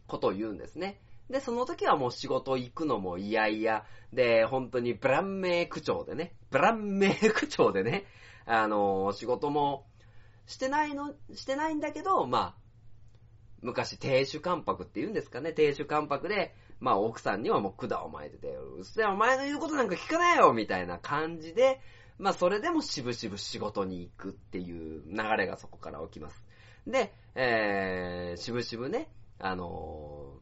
[0.07, 1.01] ことを言うんですね。
[1.31, 8.05] で、その時はもう仕事行くのも嫌々、で、本当にブランメイ口調でね、ブランメイ口調でね、
[8.45, 9.87] あの、仕事も
[10.47, 12.63] してないの、してないんだけど、まあ、
[13.63, 21.81] 昔、亭主関白って言うんですかね、亭主関白で、まあ奥さんにはもう管を巻いてて、うっせえお前の言うことなんか聞かないよみたいな感じで、
[22.19, 26.45] まあそれでもしぶしぶ仕事に行くっていう流れがそこから起きます。
[26.89, 30.35] で、えー、しぶしぶね、あの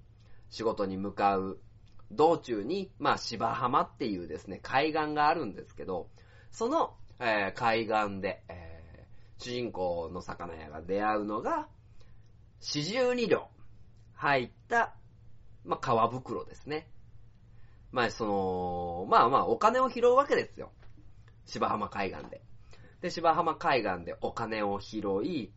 [0.50, 1.58] ー、仕事に向かう
[2.10, 6.08] 道中に、まあ芝浜っていうですね、海岸があるんですけど、
[6.50, 11.68] その、えー、海岸で、えー、主人公の魚屋が出会うのが、
[12.60, 13.48] 四十二両
[14.14, 14.94] 入った
[15.64, 16.88] まあ、川袋ですね。
[17.92, 20.70] まあ、その、まあまあ、お金を拾うわけですよ。
[21.46, 22.42] 芝浜海岸で。
[23.00, 25.52] で、芝浜海岸でお金を拾い、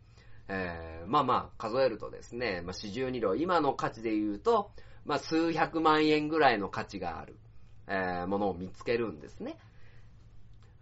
[0.48, 4.72] えー、まあまあ、数えるとですね、まあ、四十二両、今の価値で言うと、
[5.06, 7.38] まあ、数百万円ぐらいの価値がある、
[7.88, 9.58] えー、ものを見つけるんですね。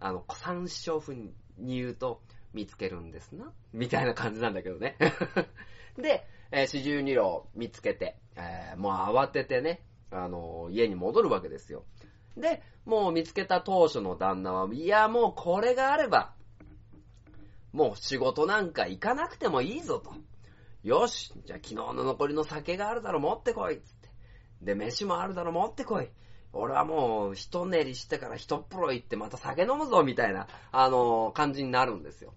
[0.00, 2.22] あの、古参師匠風に言うと、
[2.54, 3.52] 見つけるんですな？
[3.72, 4.96] みたいな感じなんだけどね。
[5.96, 11.84] で、えー、四十二両見つけて、えー、もう慌ててね、あの、家に戻るわけですよ。
[12.36, 16.34] で、もう見つけた当初の旦那は、いや、もうこれがあれば、
[17.72, 20.14] もう仕事なんか行かなくてもいいぞと。
[20.82, 24.08] よし、じゃあ昨日の残りの酒があるだろ、持ってこいつって。
[24.62, 26.08] で、飯もあるだろ、持ってこい。
[26.52, 32.34] 俺はもう、一練りしてから一っ風呂行ってまた酒飲むぞ、みたいな、あのー感じになるんですよ。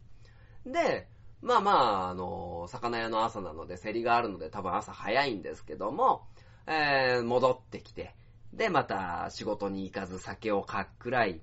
[0.66, 1.08] で、
[1.46, 6.26] まあまあ、あの魚屋の朝なので、競りがあるので多分朝早いんですけども、
[6.66, 8.16] えー、戻ってきて、
[8.52, 11.42] で、また仕事に行かず酒をかっくらい、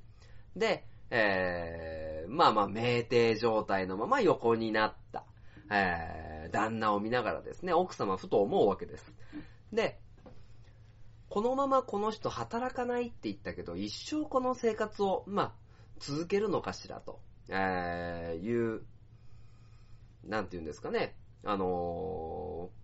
[0.57, 5.25] で、えー、まあまあ、酩酊状態のまま横になった、
[5.71, 9.15] えー、旦那を見ながらですね、奥様ふと思うわけです。
[9.73, 10.01] で、
[11.29, 15.53] このままこの人働かないって言ったけど、一生この生活を、まあ、
[16.01, 18.83] 続けるのかしらと、えー、いう、
[20.25, 22.83] なんて言うんですかね、あのー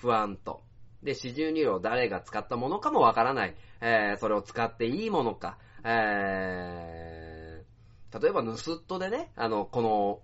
[0.00, 0.62] 不安と。
[1.02, 3.54] で、四十二両誰が使ったものかもわからない。
[3.80, 5.58] えー、それを使っていいものか。
[5.84, 10.20] えー、例えば盗人でね、あの、この、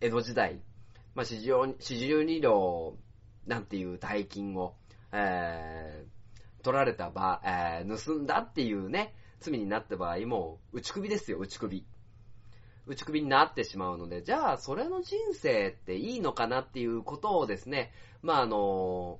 [0.00, 0.60] 江戸時代、
[1.14, 2.96] まあ、四十四十二両
[3.46, 4.74] なんていう大金を、
[5.12, 11.84] えー、取られた場、えー、盗んだっていうね、罪になった場合も、打ち首ですよ、打ち首。
[12.86, 19.18] 打ち首になってしまうので、じゃあ、それの人生っていいのかなっていうことをですね、まあ、あの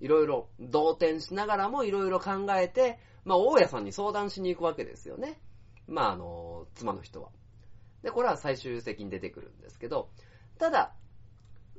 [0.00, 5.40] いろいろ動転しながらもいろいろ考えて、まあ、大家さんに相談しに行くわけですよね。
[5.86, 7.30] まあ、あの、妻の人は。
[8.02, 10.10] で、これは最終的に出てくるんですけど、
[10.58, 10.92] ただ、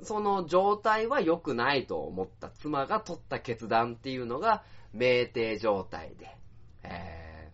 [0.04, 6.36] その状態は良くないと思った妻が取った決断っていうのが、酩酊状態で、
[6.84, 7.52] え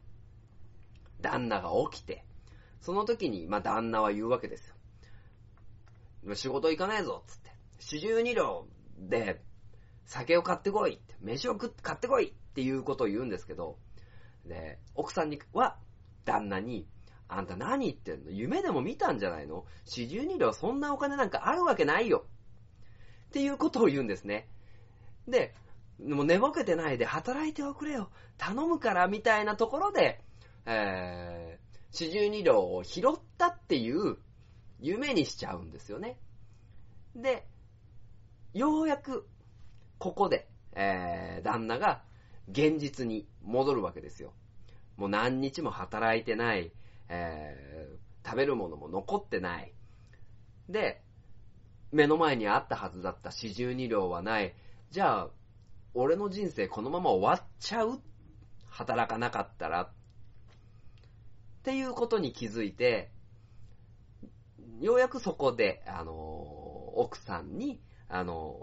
[1.19, 2.23] ー、旦那が起きて、
[2.81, 6.35] その時に、まあ、旦那は言うわけですよ。
[6.35, 7.51] 仕事行かないぞ、つって。
[7.79, 8.67] 四十二両
[8.97, 9.41] で、
[10.05, 13.77] 酒を買ってこいって、飯を食って買ってこいっていうことを言うんですけど、
[14.45, 15.77] で、奥さんには、
[16.25, 16.87] 旦那に、
[17.27, 18.31] あんた何言ってんの？
[18.31, 19.65] 夢でも見たんじゃないの？
[19.85, 22.25] 四十二両そんなお金なんかあるわけないよ
[23.29, 24.49] っていうことを言うんですね。
[25.27, 25.55] で、
[26.03, 30.19] もう寝ぼけてないで働いておくれよ頼むからみたいなところで、
[30.65, 33.03] えー、四十二両を拾っ
[33.37, 34.17] たっていう
[34.79, 36.17] 夢にしちゃうんですよね。
[37.15, 37.45] で、
[38.53, 39.27] ようやく、
[39.99, 42.01] ここで、えー、旦那が
[42.49, 44.33] 現実に戻るわけですよ。
[44.95, 46.71] もう何日も働いてない、
[47.09, 49.73] えー、食べるものも残ってない。
[50.69, 51.03] で、
[51.91, 54.55] 目の前にあったはずだった四十二両はない。
[54.91, 55.29] じゃあ、
[55.93, 57.99] 俺の人生このまま終わっちゃう？
[58.69, 59.81] 働かなかったら。
[59.81, 59.89] っ
[61.61, 63.11] っていうことに気づいて、
[64.79, 66.13] ようやくそこで、あの
[66.95, 68.57] 奥さんに、あの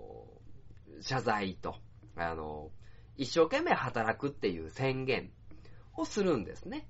[1.01, 1.77] 謝罪と、
[2.17, 2.73] あの
[3.17, 5.31] 一生懸命働くっていう宣言
[5.97, 6.89] をするんですね。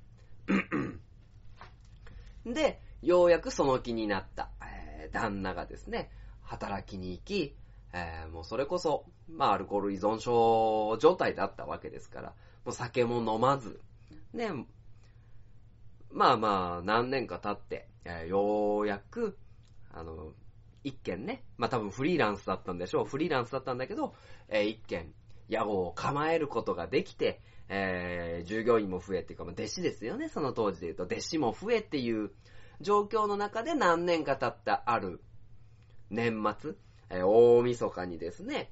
[2.46, 6.10] で、ようやくその気になった、えー旦那がですね、
[6.42, 7.54] 働きに行き、
[7.92, 12.28] えーもうそれこそ、まあ、アルコール依存症状態だったわけですから、
[12.64, 13.82] もう酒も飲まず、
[14.32, 14.48] ね、
[16.10, 19.36] まあまあ、何年か経って、えーようやく、
[19.92, 20.32] あの、
[20.84, 23.04] 一件ね、まあ多分フリーランスだったんでしょう。
[23.04, 24.14] フリーランスだったんだけど、
[24.48, 25.12] えー一件、
[25.48, 31.04] 屋号を構えることができて、えー従業員も増えっていうか、まあ弟子ですよね、その当時で言うと。
[31.04, 32.30] 弟子も増えっていう
[32.80, 35.20] 状況の中で何年か経ったある
[36.10, 36.72] 年末、
[37.10, 38.70] えー大晦日にですね、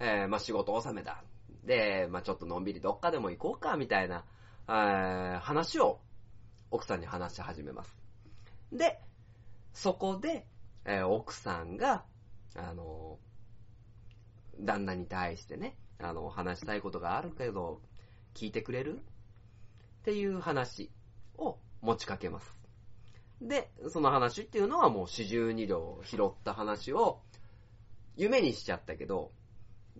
[0.00, 1.22] えーまあ仕事納めだ。
[1.64, 4.24] で、まあちょっとのんびりどっかでも行こうか、みたいな、
[4.68, 6.00] えー話を
[6.72, 7.94] 奥さんに話し始めます。
[8.72, 8.98] で、
[9.74, 10.46] そこで、
[10.84, 12.04] えー奥さんが、
[12.56, 13.18] あの、
[14.58, 17.82] 旦那に対してね、あの、話したいことがあるけど、
[18.34, 18.98] 聞いてくれる？
[18.98, 20.90] っていう話
[21.36, 22.58] を持ちかけます。
[23.42, 27.20] で、その話っていうのはもう四十二両拾った話を
[28.16, 29.30] 夢にしちゃったけど、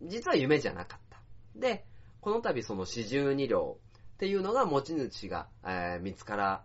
[0.03, 1.21] 実は夢じゃなかった。
[1.55, 1.85] で、
[2.21, 3.79] この度その四十二両
[4.23, 6.65] っていうのが持ち主が、えー見つから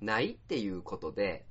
[0.00, 1.46] ないっていうことで、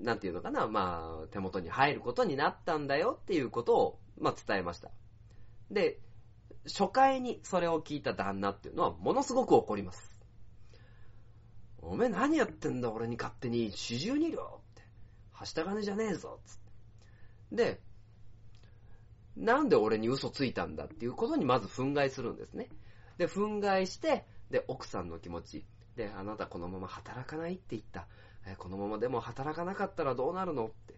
[0.00, 4.90] なんていうのかな、まあ、手元に入ることになったんだよっていうことを、まあ、伝えました。
[5.70, 5.98] で、
[6.64, 10.16] 初回にそれを聞いた旦那っていうのは、ものすごく怒ります。
[11.82, 14.82] おめえ何やってんだ俺に勝手に四十二両って。
[15.32, 16.56] はした金じゃねえぞつっ
[17.50, 17.56] て。
[17.56, 17.80] で、
[19.36, 22.70] なんで俺に嘘ついたんだっていうことにまず憤慨するんですね。
[23.18, 25.64] で、憤慨して、で、奥さんの気持ち。
[25.96, 28.06] で、あなたこのまま働かないって言った。
[28.46, 30.94] えこのままでも働かなかったらどうなるのって。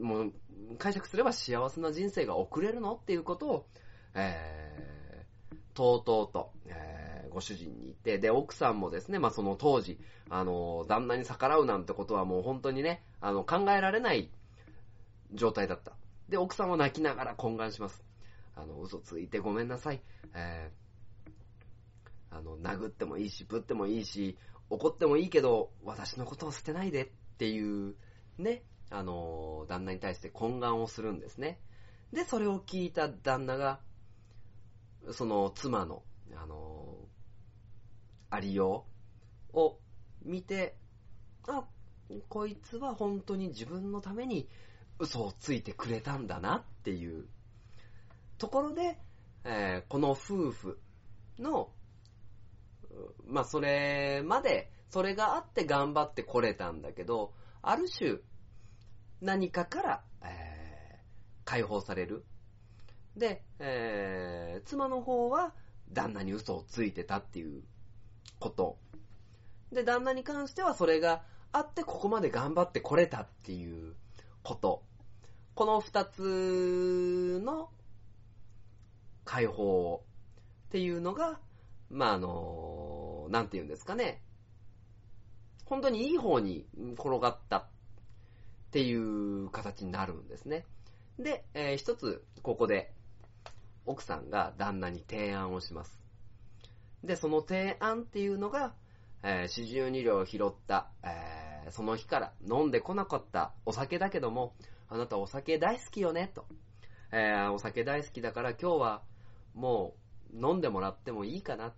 [0.00, 0.32] もう、
[0.78, 3.66] 解釈すれば幸せな人生が送れるのっていうことを、
[4.14, 7.00] えー、とうとうと、えー
[7.30, 14.30] ご主人に言って、で、奥さんもですね、まあ、その当時、あの、旦那に逆らうなんてことはもう本当にね、あの、考えられない
[15.32, 15.92] 状態だった。
[16.28, 18.04] で、奥さんは泣きながら懇願します。
[18.60, 20.02] あの、嘘ついてごめんなさい。
[20.34, 20.90] えー
[22.30, 24.38] あの、殴ってもいいし、ぶってもいいし、
[24.70, 27.08] 怒ってもいいけど、私のことを捨てないでっ
[27.38, 27.96] ていう、
[28.38, 31.60] ね、あの、旦那に対して懇願をするんですね。
[32.12, 33.80] で、それを聞いた旦那が、
[35.12, 36.04] その妻の、
[36.36, 36.96] あの、
[38.30, 38.86] ありよ
[39.52, 39.78] うを
[40.22, 40.76] 見て、
[41.48, 41.64] あ、
[42.28, 44.48] こいつは本当に自分のために
[45.00, 47.26] 嘘をついてくれたんだなっていう
[48.40, 48.98] ところで、
[49.44, 50.80] えーこの夫婦
[51.38, 51.70] の、
[53.26, 58.16] まあ、それまで、それがあって頑張ってこれたんだけど、ある種、
[59.20, 61.00] 何かから、えー
[61.44, 62.24] 解放される。
[63.14, 65.52] で、えー妻の方は
[65.92, 67.62] 旦那に嘘をついてたっていう
[68.38, 68.78] こと。
[69.70, 73.94] で、旦那に関してはそれがあってここまで頑張ってこれたっていう
[74.42, 74.82] こと。
[75.54, 77.68] この二つの
[79.30, 80.02] 解放
[80.66, 81.38] っていうのが、
[81.88, 84.20] まあ、あの、なんて言うんですかね。
[85.66, 86.66] 本当にいい方に
[86.98, 87.66] 転がったっ
[88.72, 90.66] ていう形になるんですね。
[91.20, 92.92] で、えー一つ、ここで、
[93.86, 96.00] 奥さんが旦那に提案をします。
[97.04, 98.74] で、その提案っていうのが、
[99.22, 104.56] えー、四十二両拾った、えーその日から飲んでこなかったお酒だけども、
[104.88, 106.46] あなたお酒大好きよね、と。
[107.12, 109.02] えーお酒大好きだから今日は
[109.54, 109.94] も
[110.32, 111.72] う飲んでもらってもいいかな。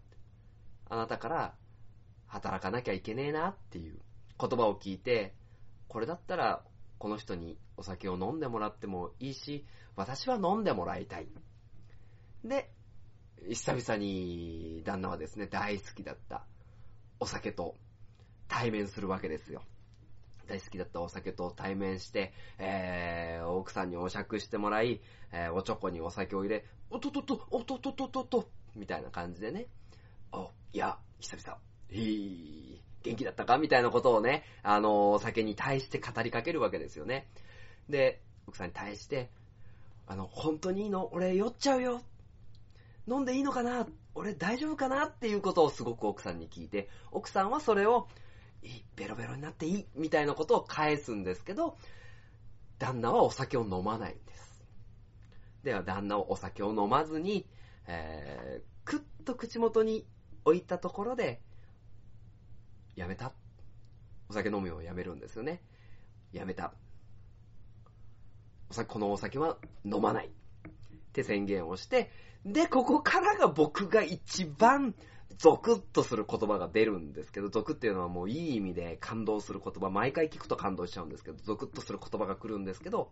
[0.88, 1.54] あなたから
[2.26, 3.98] 働かなきゃいけねえなっていう
[4.38, 5.34] 言葉を聞いて、
[5.88, 6.62] これだったら
[6.98, 9.66] この人にお酒を飲んでもらってもいいし、
[9.96, 11.28] 私は飲んでもらいたい。
[12.44, 12.70] で、
[13.48, 16.44] 久々に旦那はですね、大好きだった
[17.18, 17.76] お酒と
[18.48, 19.62] 対面するわけですよ。
[20.48, 25.00] 大好きだったお酒と対面して、えー、奥さんにお酌してもらい、
[25.32, 29.66] えー、おちょこにお酒を入れ、おとっとっと、おとととと、みたいな感じでね、
[30.32, 31.58] お、いや、久々、
[31.90, 33.58] へい、元気だったか？
[33.58, 37.28] みたいなことをね、あのお酒に対して語りかけるわけですよね。
[37.88, 39.30] で、奥さんに対して、
[40.06, 41.08] あの、本当にいいの？
[41.12, 42.02] 俺酔っちゃうよ。
[43.08, 43.86] 飲んでいいのかな？
[44.14, 45.06] 俺大丈夫かな？
[45.06, 48.06] っていうことをすごく奥さんに聞いて、奥さんはそれを、
[48.62, 51.76] いい、ベロベロになっていい、みたいなことを返すんですけど、
[52.78, 54.64] 旦那はお酒を飲まないんです。
[55.62, 57.46] では、旦那はお酒を飲まずに、
[57.86, 60.06] えー、くっと口元に
[60.44, 61.40] 置いたところで、
[62.96, 63.32] やめた。
[64.28, 65.62] お酒飲むようやめるんですよね。
[66.32, 66.74] やめた。
[68.70, 70.28] お酒、このお酒は飲まない。
[70.28, 70.30] っ
[71.12, 72.10] て宣言をして、
[72.44, 74.94] で、ここからが僕が一番
[75.38, 83.10] ゾクッとする言葉が出るんですけど、ゾクっていうのはもういい意味で感動する言葉、毎回聞くと感動しちゃうんですけど、ゾクッとする言葉が来るんですけど、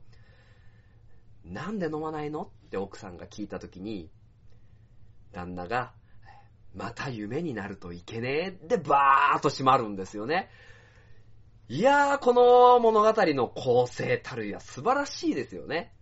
[1.44, 4.10] なんで飲まないのって奥さんが聞いたときに、
[5.32, 5.92] 旦那が、
[6.74, 10.50] また夢になるといけねえでバーっと閉まるんですよね。
[11.68, 15.92] いやー、この物語の構成たるや素晴らしいですよね。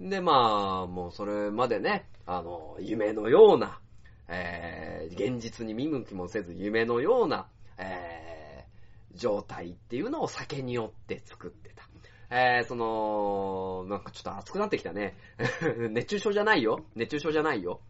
[0.00, 3.80] で、まあ、もうそれまでね、あの、夢のような、
[4.28, 7.46] えー、現実に見向きもせず夢のような、
[7.78, 11.88] えー、状態っていうのを酒によって作ってた。
[12.30, 15.16] えー、その、なんかちょっと熱くなってきたね。
[15.90, 16.84] 熱中症じゃないよ。
[16.94, 17.80] 熱中症じゃないよ。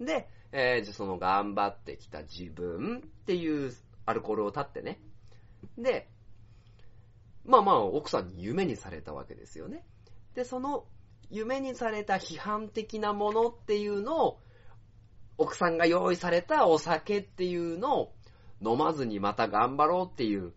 [0.00, 3.72] で、えー、その頑張ってきた自分っていう
[4.06, 5.00] アルコールを立ってね。
[5.78, 6.08] で、
[7.44, 9.84] まあまあ奥さんに夢にされたわけですよね。
[10.34, 10.86] で、その
[11.30, 14.40] 夢にされた批判的なものっていうのを、
[15.38, 18.12] 奥さんが用意されたお酒っていうのを
[18.64, 20.52] 飲まずにまた頑張ろうっていう、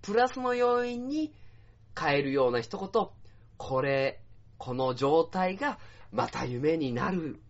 [0.00, 1.32] プラスの要因に
[1.98, 3.08] 変えるような一言、
[3.56, 4.20] これ、
[4.58, 5.78] この状態が
[6.10, 7.40] また夢になる、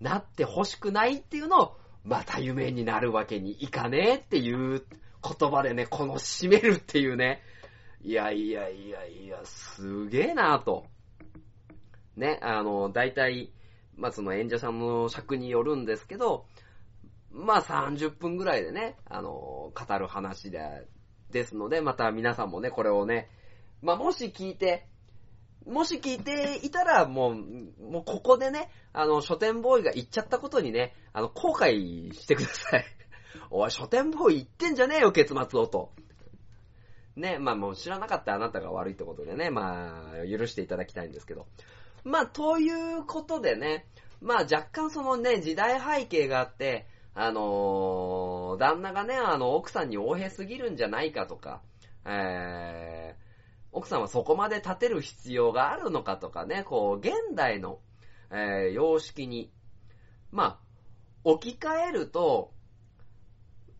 [0.00, 3.12] なって欲しくないっていうのを、また夢になる。
[3.12, 4.84] わけにいかねえっていう
[5.22, 7.42] 言葉でね、この締めるっていうね、
[8.02, 10.86] いやいやいやいや、すげえなぁと。
[12.16, 13.52] ね、あの、大体、
[13.96, 16.46] まあ、その演者さんの尺によるんですけど、
[17.30, 20.86] まあ、30分ぐらいでね、あの、語る話で、
[21.30, 23.30] ですので、また皆さんもね、これをね、
[23.80, 24.86] まあ、もし聞いて、
[25.66, 32.84] もし聞いていたら、もう、もうここでね、あの、書店ボーイが言っちゃったことにね、あの、後悔してください。
[33.50, 35.92] おい、書店ボーイ言ってんじゃねえよ、結末をと。
[37.16, 41.46] ね、まあもう知らなかったあなたが悪いってことでね、まあ、許していただきたいんですけど。
[42.04, 43.86] まあ、ということでね、
[44.20, 51.62] まあ若干そのね、時代背景があって、あのー旦那がね、あの、奥さんに横柄すぎるんじゃないかとか、
[52.04, 53.22] えー、
[53.72, 57.78] 奥さんはそこまで立てる必要があるのかとかね、こう、現代の、
[58.30, 59.50] えー様式に、
[60.30, 60.58] まあ、
[61.24, 62.52] 置き換えると、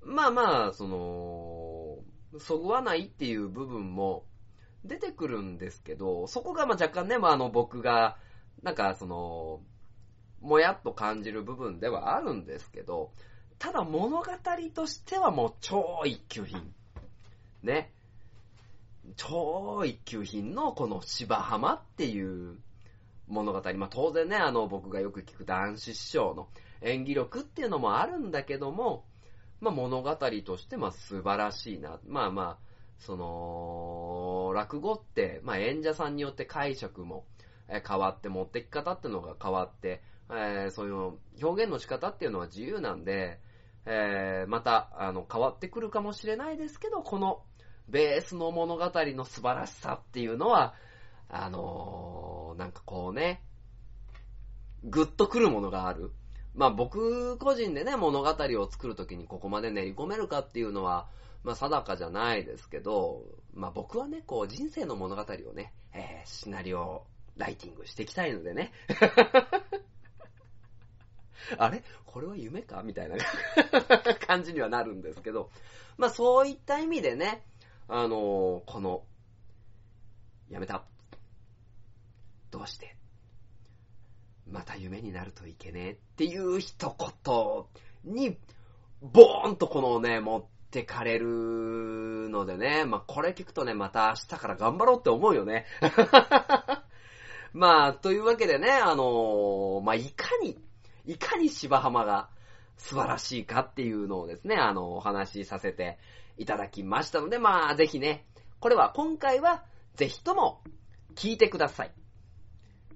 [0.04, 1.98] まあまあ、その、
[2.38, 4.24] そぐわないっていう部分も
[4.84, 8.16] 出てくるんですけど、そこがまあ若干ね、まああの僕が、
[8.62, 9.60] なんかその、
[10.40, 13.12] もやっと感じる部分ではあるんですけど、
[13.58, 14.24] ただ物語
[14.74, 16.74] としてはもう超一級品。
[17.62, 17.92] ね。
[19.16, 22.58] 超一級品のこの芝浜っていう
[23.28, 23.62] 物語。
[23.74, 26.48] まあ当然ね、あの僕がよく聞く男子師匠の
[26.80, 29.04] 演技力っていうのもあるんだけども、
[29.60, 32.00] まあ物語としてまあ素晴らしいな。
[32.06, 37.24] まあまあ、その、落語って、まあ演者さんによって解釈も
[37.68, 40.94] え変わって、持ってき方ってのが変わって、えーそういう
[41.42, 43.40] 表現の仕方っていうのは自由なんで、
[43.86, 47.42] えーまた、あの、変わってくるかもしれないですけど、この
[47.88, 50.74] ベースの物語の素晴らしさっていうのは、
[51.28, 53.42] あのーなんかこうね、
[54.84, 56.12] ぐっとくるものがある。
[56.54, 61.08] まあ僕個人でね、物語を作るときにここまで練り込めるかっていうのは、
[61.44, 63.24] まあ定かじゃないですけど、
[63.54, 67.04] まあ僕はね、こう人生の物語をね、えーシナリオ
[67.36, 68.72] ライティングしていきたいのでね。
[71.58, 71.82] あれ？
[72.06, 72.82] これは夢か？
[72.82, 73.16] みたいな
[74.26, 75.50] 感じにはなるんですけど、
[75.96, 77.44] まあそういった意味でね、
[77.88, 79.04] あのーこの、
[80.48, 80.84] やめた。
[82.50, 82.96] どうして？
[84.46, 86.94] また夢になるといけねえっていう一
[88.04, 88.38] 言に、
[89.00, 95.66] ボーンとこのね、持ってかれるのでね、まあこれ聞くとね、また明日から頑張ろうって思うよね。
[97.52, 100.58] まあ、というわけでね、あのーまあいかに、
[101.04, 102.30] いかに芝浜が
[102.78, 105.98] 素晴らしいかっていうのをですね、あの、お話しさせて
[106.38, 108.24] いただきましたので、まあぜひね、
[108.58, 109.64] これは今回は
[109.94, 110.62] ぜひとも
[111.14, 111.92] 聞いてください。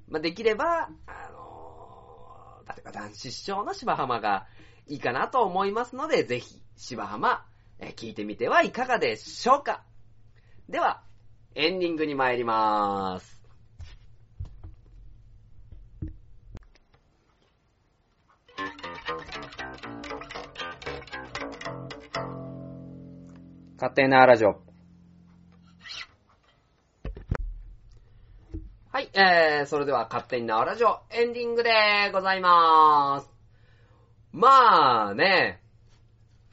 [0.08, 4.46] まあ、できれば、あのー、例えば男子師匠の芝浜が
[4.86, 7.44] いいかなと思いますので、ぜひ芝浜、
[7.80, 9.82] 聞いてみてはいかがでしょうか？
[10.68, 11.02] では、
[11.54, 13.36] エンディングに参りまーす。
[23.76, 24.60] 勝手なラジオ。
[28.90, 31.70] はい、えー、それでは勝手に縄ラジオエンディングで
[32.12, 33.30] ございまーす。
[34.32, 35.60] まあね、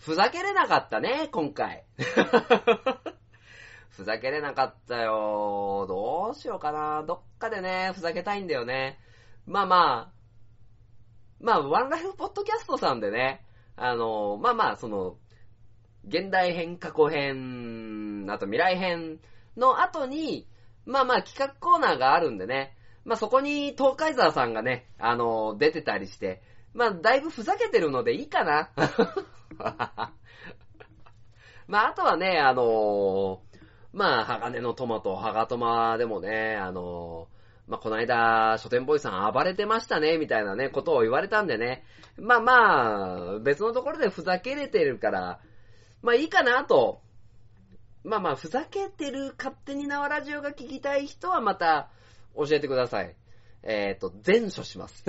[0.04, 1.86] ふざけれなかったね、今回。
[3.89, 5.86] ふざけれなかったよ。
[5.88, 7.04] どうしようかな。
[7.04, 8.99] どっかでね、ふざけたいんだよね。
[9.45, 10.14] まあまあ、
[11.39, 13.45] まあ、ワンライフポッドキャストさんでね、
[13.78, 15.16] あの、まあまあ、その、
[16.06, 19.22] 現代編、過去編、あと未来編
[19.56, 20.49] の後に、
[20.86, 22.76] まあまあ企画コーナーがあるんでね、
[23.06, 26.41] まあそこに東海沢さんがね、あの、出てたりして、
[26.74, 28.69] まあだいぶふざけてるのでいいかな。
[31.67, 33.41] まああとはね、あの
[33.93, 37.28] まあ鋼のトマト、ハガトマでもね、あの
[37.67, 41.86] まあこの間、書店ボーイさん暴れてましたね、みたいなね、ことを言われたんでね、
[42.17, 45.39] まあまあ、別のところでふざけれてるから、
[46.01, 47.01] まあいいかなと。
[48.03, 51.89] まあまあ、ふざけてる勝手に縄ラジオが聞きたい人はまた
[52.36, 53.15] 教えてください。
[53.63, 55.05] えっ、と、全処します。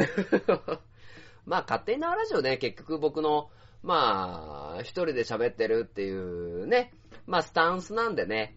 [1.47, 3.51] まあ、勝手に縄ラジオね、結局僕の、
[3.82, 6.92] まあ、一人で喋ってるっていうね、
[7.26, 8.57] まあ、スタンスなんでね。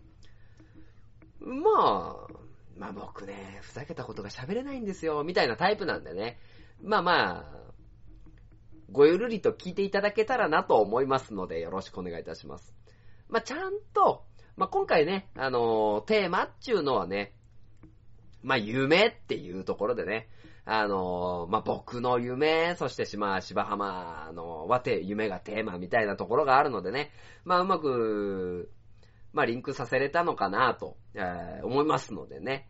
[1.40, 6.40] まあ、まあ僕ね、ふざけたことが喋れないんですよ、みたいなタイプなんでね。
[6.82, 7.68] まあまあ、
[8.92, 12.74] ごゆるりと聞いていただけたらなと思いますので、よろしくお願いいたします。
[13.30, 14.24] まあ、ちゃんと、
[14.56, 17.34] まあ、今回ね、あのーテーマっていうのはね、
[18.44, 20.30] まあ、夢っていうところでね、
[20.70, 27.12] あのまあ、僕の夢、そしてしま、芝浜のはて、夢がテーマみたいなところがあるのでね、
[27.46, 28.70] まあ、うまく、
[29.32, 32.70] まあ、リンクさせれたのかなと、えー思いますのでね。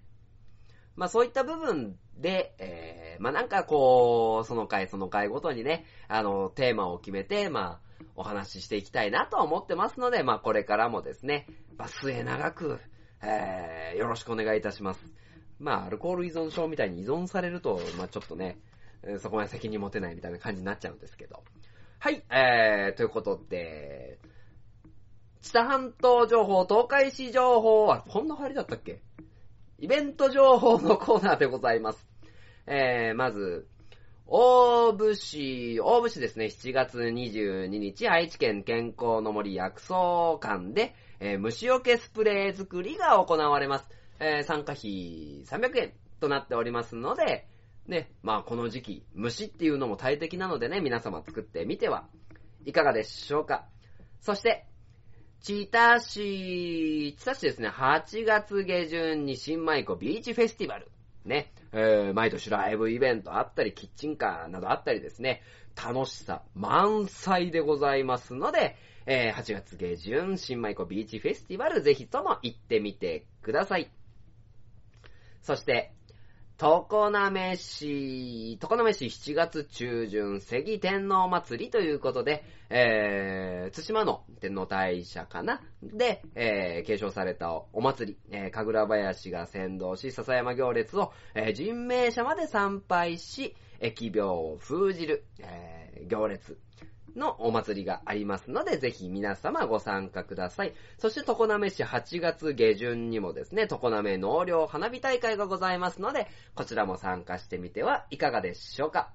[0.95, 12.79] まあそういった部分で、えー、まあなんかこう、その回その回ごとにね、あの、テーマを決めて、まあ、お話ししていきたいなと思ってますので、まあこれからもですね、まあ末長く、
[13.23, 14.99] えー、よろしくお願いいたします。
[15.59, 18.59] まあアルコール依存症みたいに依存されると、まあちょっとね、
[19.19, 21.43] そこまで責任持てないみたいな感じになっちゃうんですけど。
[21.99, 24.19] はい、えー、ということで、
[25.41, 29.01] 知多半島情報、東海市情報は、こんな入りだったっけ？
[29.79, 32.07] イベント情報のコーナーでございます。
[32.65, 33.67] えー、まず、
[34.25, 43.89] 大府市、大府市ですね、7月22日、愛知県健康の森薬草館で、えー虫除けスプレー作りが行われます。
[44.19, 47.47] えー参加費300円となっておりますので、
[47.87, 52.07] ね、まあこの時期、虫っていうのも大敵なのでね、皆様作ってみては
[52.65, 53.65] いかがでしょうか。
[54.19, 54.65] そして、
[55.41, 60.89] 千田市、千田市ですね、8月下旬に新舞子ビーチフェスティバル。
[61.23, 65.41] ね、えー、毎年ライブイベントあったり、キッチンカーなどあったりですね、
[65.75, 73.89] 楽しさ満載でございますので、えー、8月下旬、新舞子ビーチフェスティバル、ぜひとも行ってみてください。
[75.47, 75.93] そして、
[76.57, 85.61] 常滑市、常滑市7月中旬、関天皇祭りということで、えー、津島の天皇大社かな？
[85.81, 96.57] で、えー、継承されたお祭り、えー、神楽林が先導し、笹山行列を、えー、人名社まで参拝し、疫病を封じる、えー、行列。
[97.17, 100.73] のお祭りがありますので、ぜひ皆様ご参加ください。
[100.97, 109.11] そして、常滑市8月下旬にもですね、常滑納涼花火大会がございますので、こちらも参加してみてはいかがでしょうか。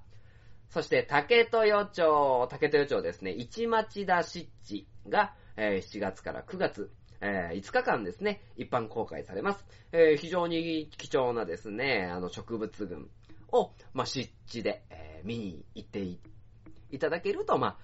[0.69, 6.91] そして、竹豊町、竹豊町ですね、市町田湿地が、えー7月から9月、
[7.21, 9.65] えー5日間ですね、一般公開されます。
[9.91, 13.09] えー非常に貴重なですね、あの植物群
[13.51, 16.01] を、まあ、湿地で、えー見に行って
[16.91, 17.77] いただけると、まあ、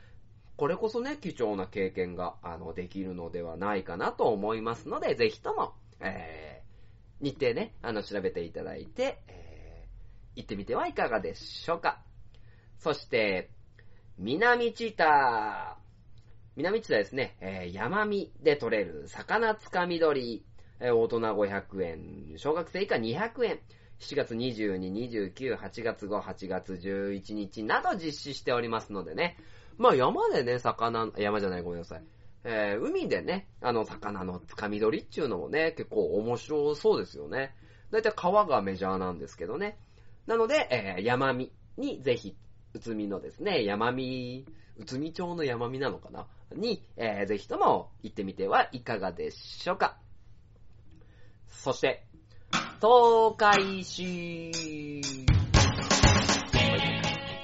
[0.59, 12.01] これこそね、貴重な経験が、あの、できるのではないかなと思いますので、ぜひとも、えー、日程ね、あの、調べていただいて、えー、行ってみてはいかがでしょうか。
[12.77, 13.51] そして、
[14.17, 15.77] 南知多。
[16.57, 20.45] 南知多ですね、えー、山見で取れる魚つかみ取り、
[20.81, 23.59] えー大人500円、小学生以下200円。
[23.99, 29.37] 7月22、29、8月5、8月11日など実施しておりますのでね。
[29.79, 32.03] まあ山でね、魚、山じゃないごめんなさい。
[32.43, 37.55] えー海でね、あの、魚のつかみ取りっていうのもね、結構面白そうですよね。
[37.89, 39.79] だいたい川がメジャーなんですけどね。
[40.27, 42.35] なので、えー山見にぜひ、
[42.73, 44.45] 宇都宮のですね、山見、
[44.77, 46.27] 宇都宮町の山見なのかな？
[46.55, 49.97] に、えーぜひとも行ってみてはいかがでしょうか。
[51.47, 52.05] そして、
[52.81, 55.28] 東海市。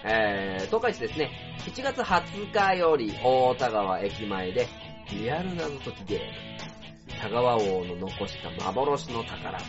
[0.07, 1.31] えー、東海市ですね、
[1.65, 4.67] 7月20日より大田川駅前で
[5.11, 9.59] リアル謎解きゲーム、田川王の残した幻の宝。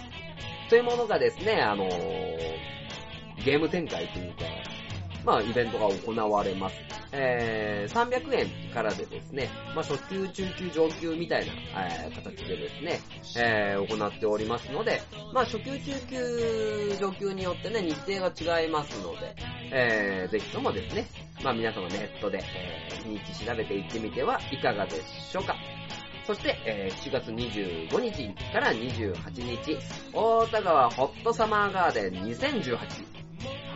[0.68, 2.76] というものがですね、あのー
[3.44, 4.42] ゲーム展開というか、
[5.24, 6.76] まあ、イベントが行われます。
[7.12, 11.52] えー、300円からでですね、まあ、初級、中級、上級みたいな、
[11.84, 13.00] えー形でですね、
[13.38, 15.00] えー行っておりますので、
[15.32, 19.34] まあ、初級、中級、上級によってね、日程が違いますので、
[19.72, 21.06] えー、ぜひともですね、
[21.42, 25.56] まあ、皆様ネットで、えー、日調べていってみてはいかがでしょうか。
[26.26, 29.14] そして、えー7月25日から28
[29.44, 29.78] 日、
[30.12, 32.76] 大田川ホットサマーガーデン2018。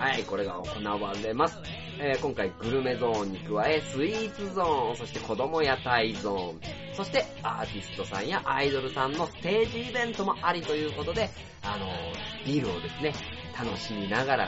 [0.01, 1.59] はい、これが行われます。
[2.01, 6.61] えー今回グルメゾーンに加え、スイーツゾーン、そして子供屋台ゾーン、
[6.97, 11.30] そしてアーティストさんやアイドルさんのステージイベントもありということで、
[11.62, 13.12] あのービールをですね、
[13.57, 14.45] 楽しみながら、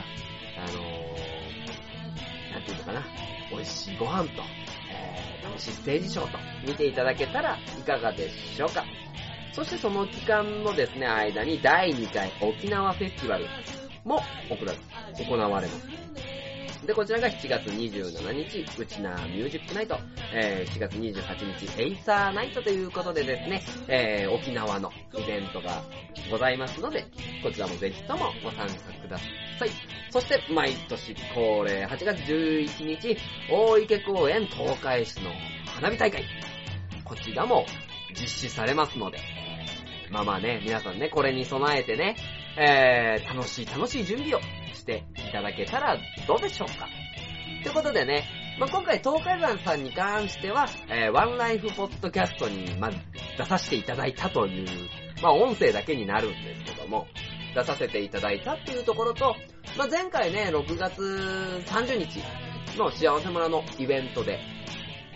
[0.57, 1.02] あのー
[2.65, 3.03] ていうのかな、
[3.51, 4.41] 美味しいご飯と、
[4.91, 6.37] え楽しいステージショーと
[6.67, 8.83] 見ていただけたらいかがでしょうか。
[9.53, 13.45] そしてその期間のですね、間に第2回沖縄フェスティバル
[14.03, 14.73] も行わ
[15.17, 15.87] 行われます。
[16.85, 19.97] で、こちらが7月27日、ウチナーミュージックナイト、
[20.33, 25.81] えー7月28日、エイサーナイトということでですね、えー沖縄のイベントが
[26.29, 27.05] ございますので、
[27.41, 29.69] こちらもぜひともご参加ください。
[30.09, 33.17] そして、毎年恒例、8月11日、
[33.49, 35.31] 大池公園東海市の
[35.67, 36.25] 花火大会。
[37.05, 37.65] こちらも
[38.09, 39.19] 実施されますので、
[40.11, 42.15] まあまあね、皆さんね、これに備えてね、
[42.57, 44.39] えー、楽しい楽しい準備を
[44.73, 45.97] していただけたら
[46.27, 46.87] どうでしょうか。
[47.63, 48.25] ということでね、
[48.59, 52.91] まあ、今回東海山さんに関しては、えー、ワンライフポッドキャストに、まあ、
[53.37, 54.67] 出させていただいたという、
[55.21, 57.07] まあ、音声だけになるんですけども、
[57.55, 59.35] 出させていただいたっていうところと、
[59.77, 61.01] まあ、前回ね、6月
[61.65, 62.19] 30日
[62.77, 64.39] の幸せ村のイベントで、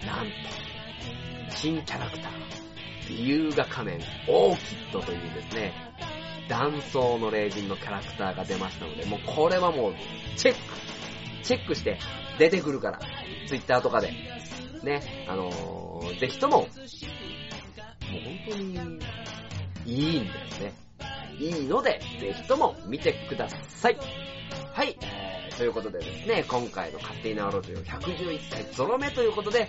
[0.06, 0.32] なんと、
[1.50, 2.32] 新キャラクター、
[3.10, 5.87] 理由が仮面、オーキッドというですね、
[6.48, 9.94] 断層の霊人のキャラクターが出ましたので、もうこれはもう、
[10.36, 10.60] チェック
[11.44, 11.98] チェックして
[12.38, 13.00] 出てくるから、
[13.48, 14.12] ツイッターとかで、
[14.84, 18.74] ね、あのー、ぜひとも、もう本当に、
[19.86, 20.74] いいんだよね。
[21.40, 23.98] いいので、ぜひとも見てください。
[24.74, 24.98] はい、
[25.58, 29.68] ということでですね、今回の勝手に治ろうという111回ゾロ目ということで、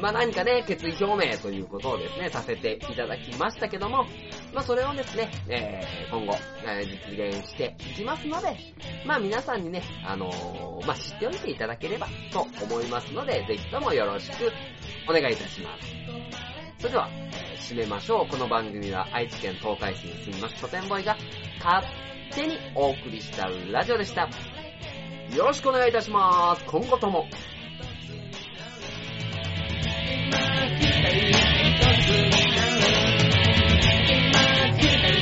[0.00, 4.04] まあ何かね、決意表明ということをですね、させていただきましたけども、
[4.52, 6.36] まあそれをですね、えー、今後、
[6.66, 8.56] えー実現していきますので、
[9.06, 14.50] まあ皆さんにね、あのーまあ知っておいていただければと思いますので、ぜひともよろしく
[15.08, 15.86] お願いいたします。
[16.78, 18.26] それでは、えー締めましょう。
[18.28, 21.16] この番組は愛知県東海市に住みます書店ボーイが
[21.62, 21.86] 勝
[22.32, 24.26] 手にお送りしたラジオでした。
[25.36, 26.64] よろしくお願いいたします。
[26.64, 27.26] 今後とも。
[34.80, 35.17] 今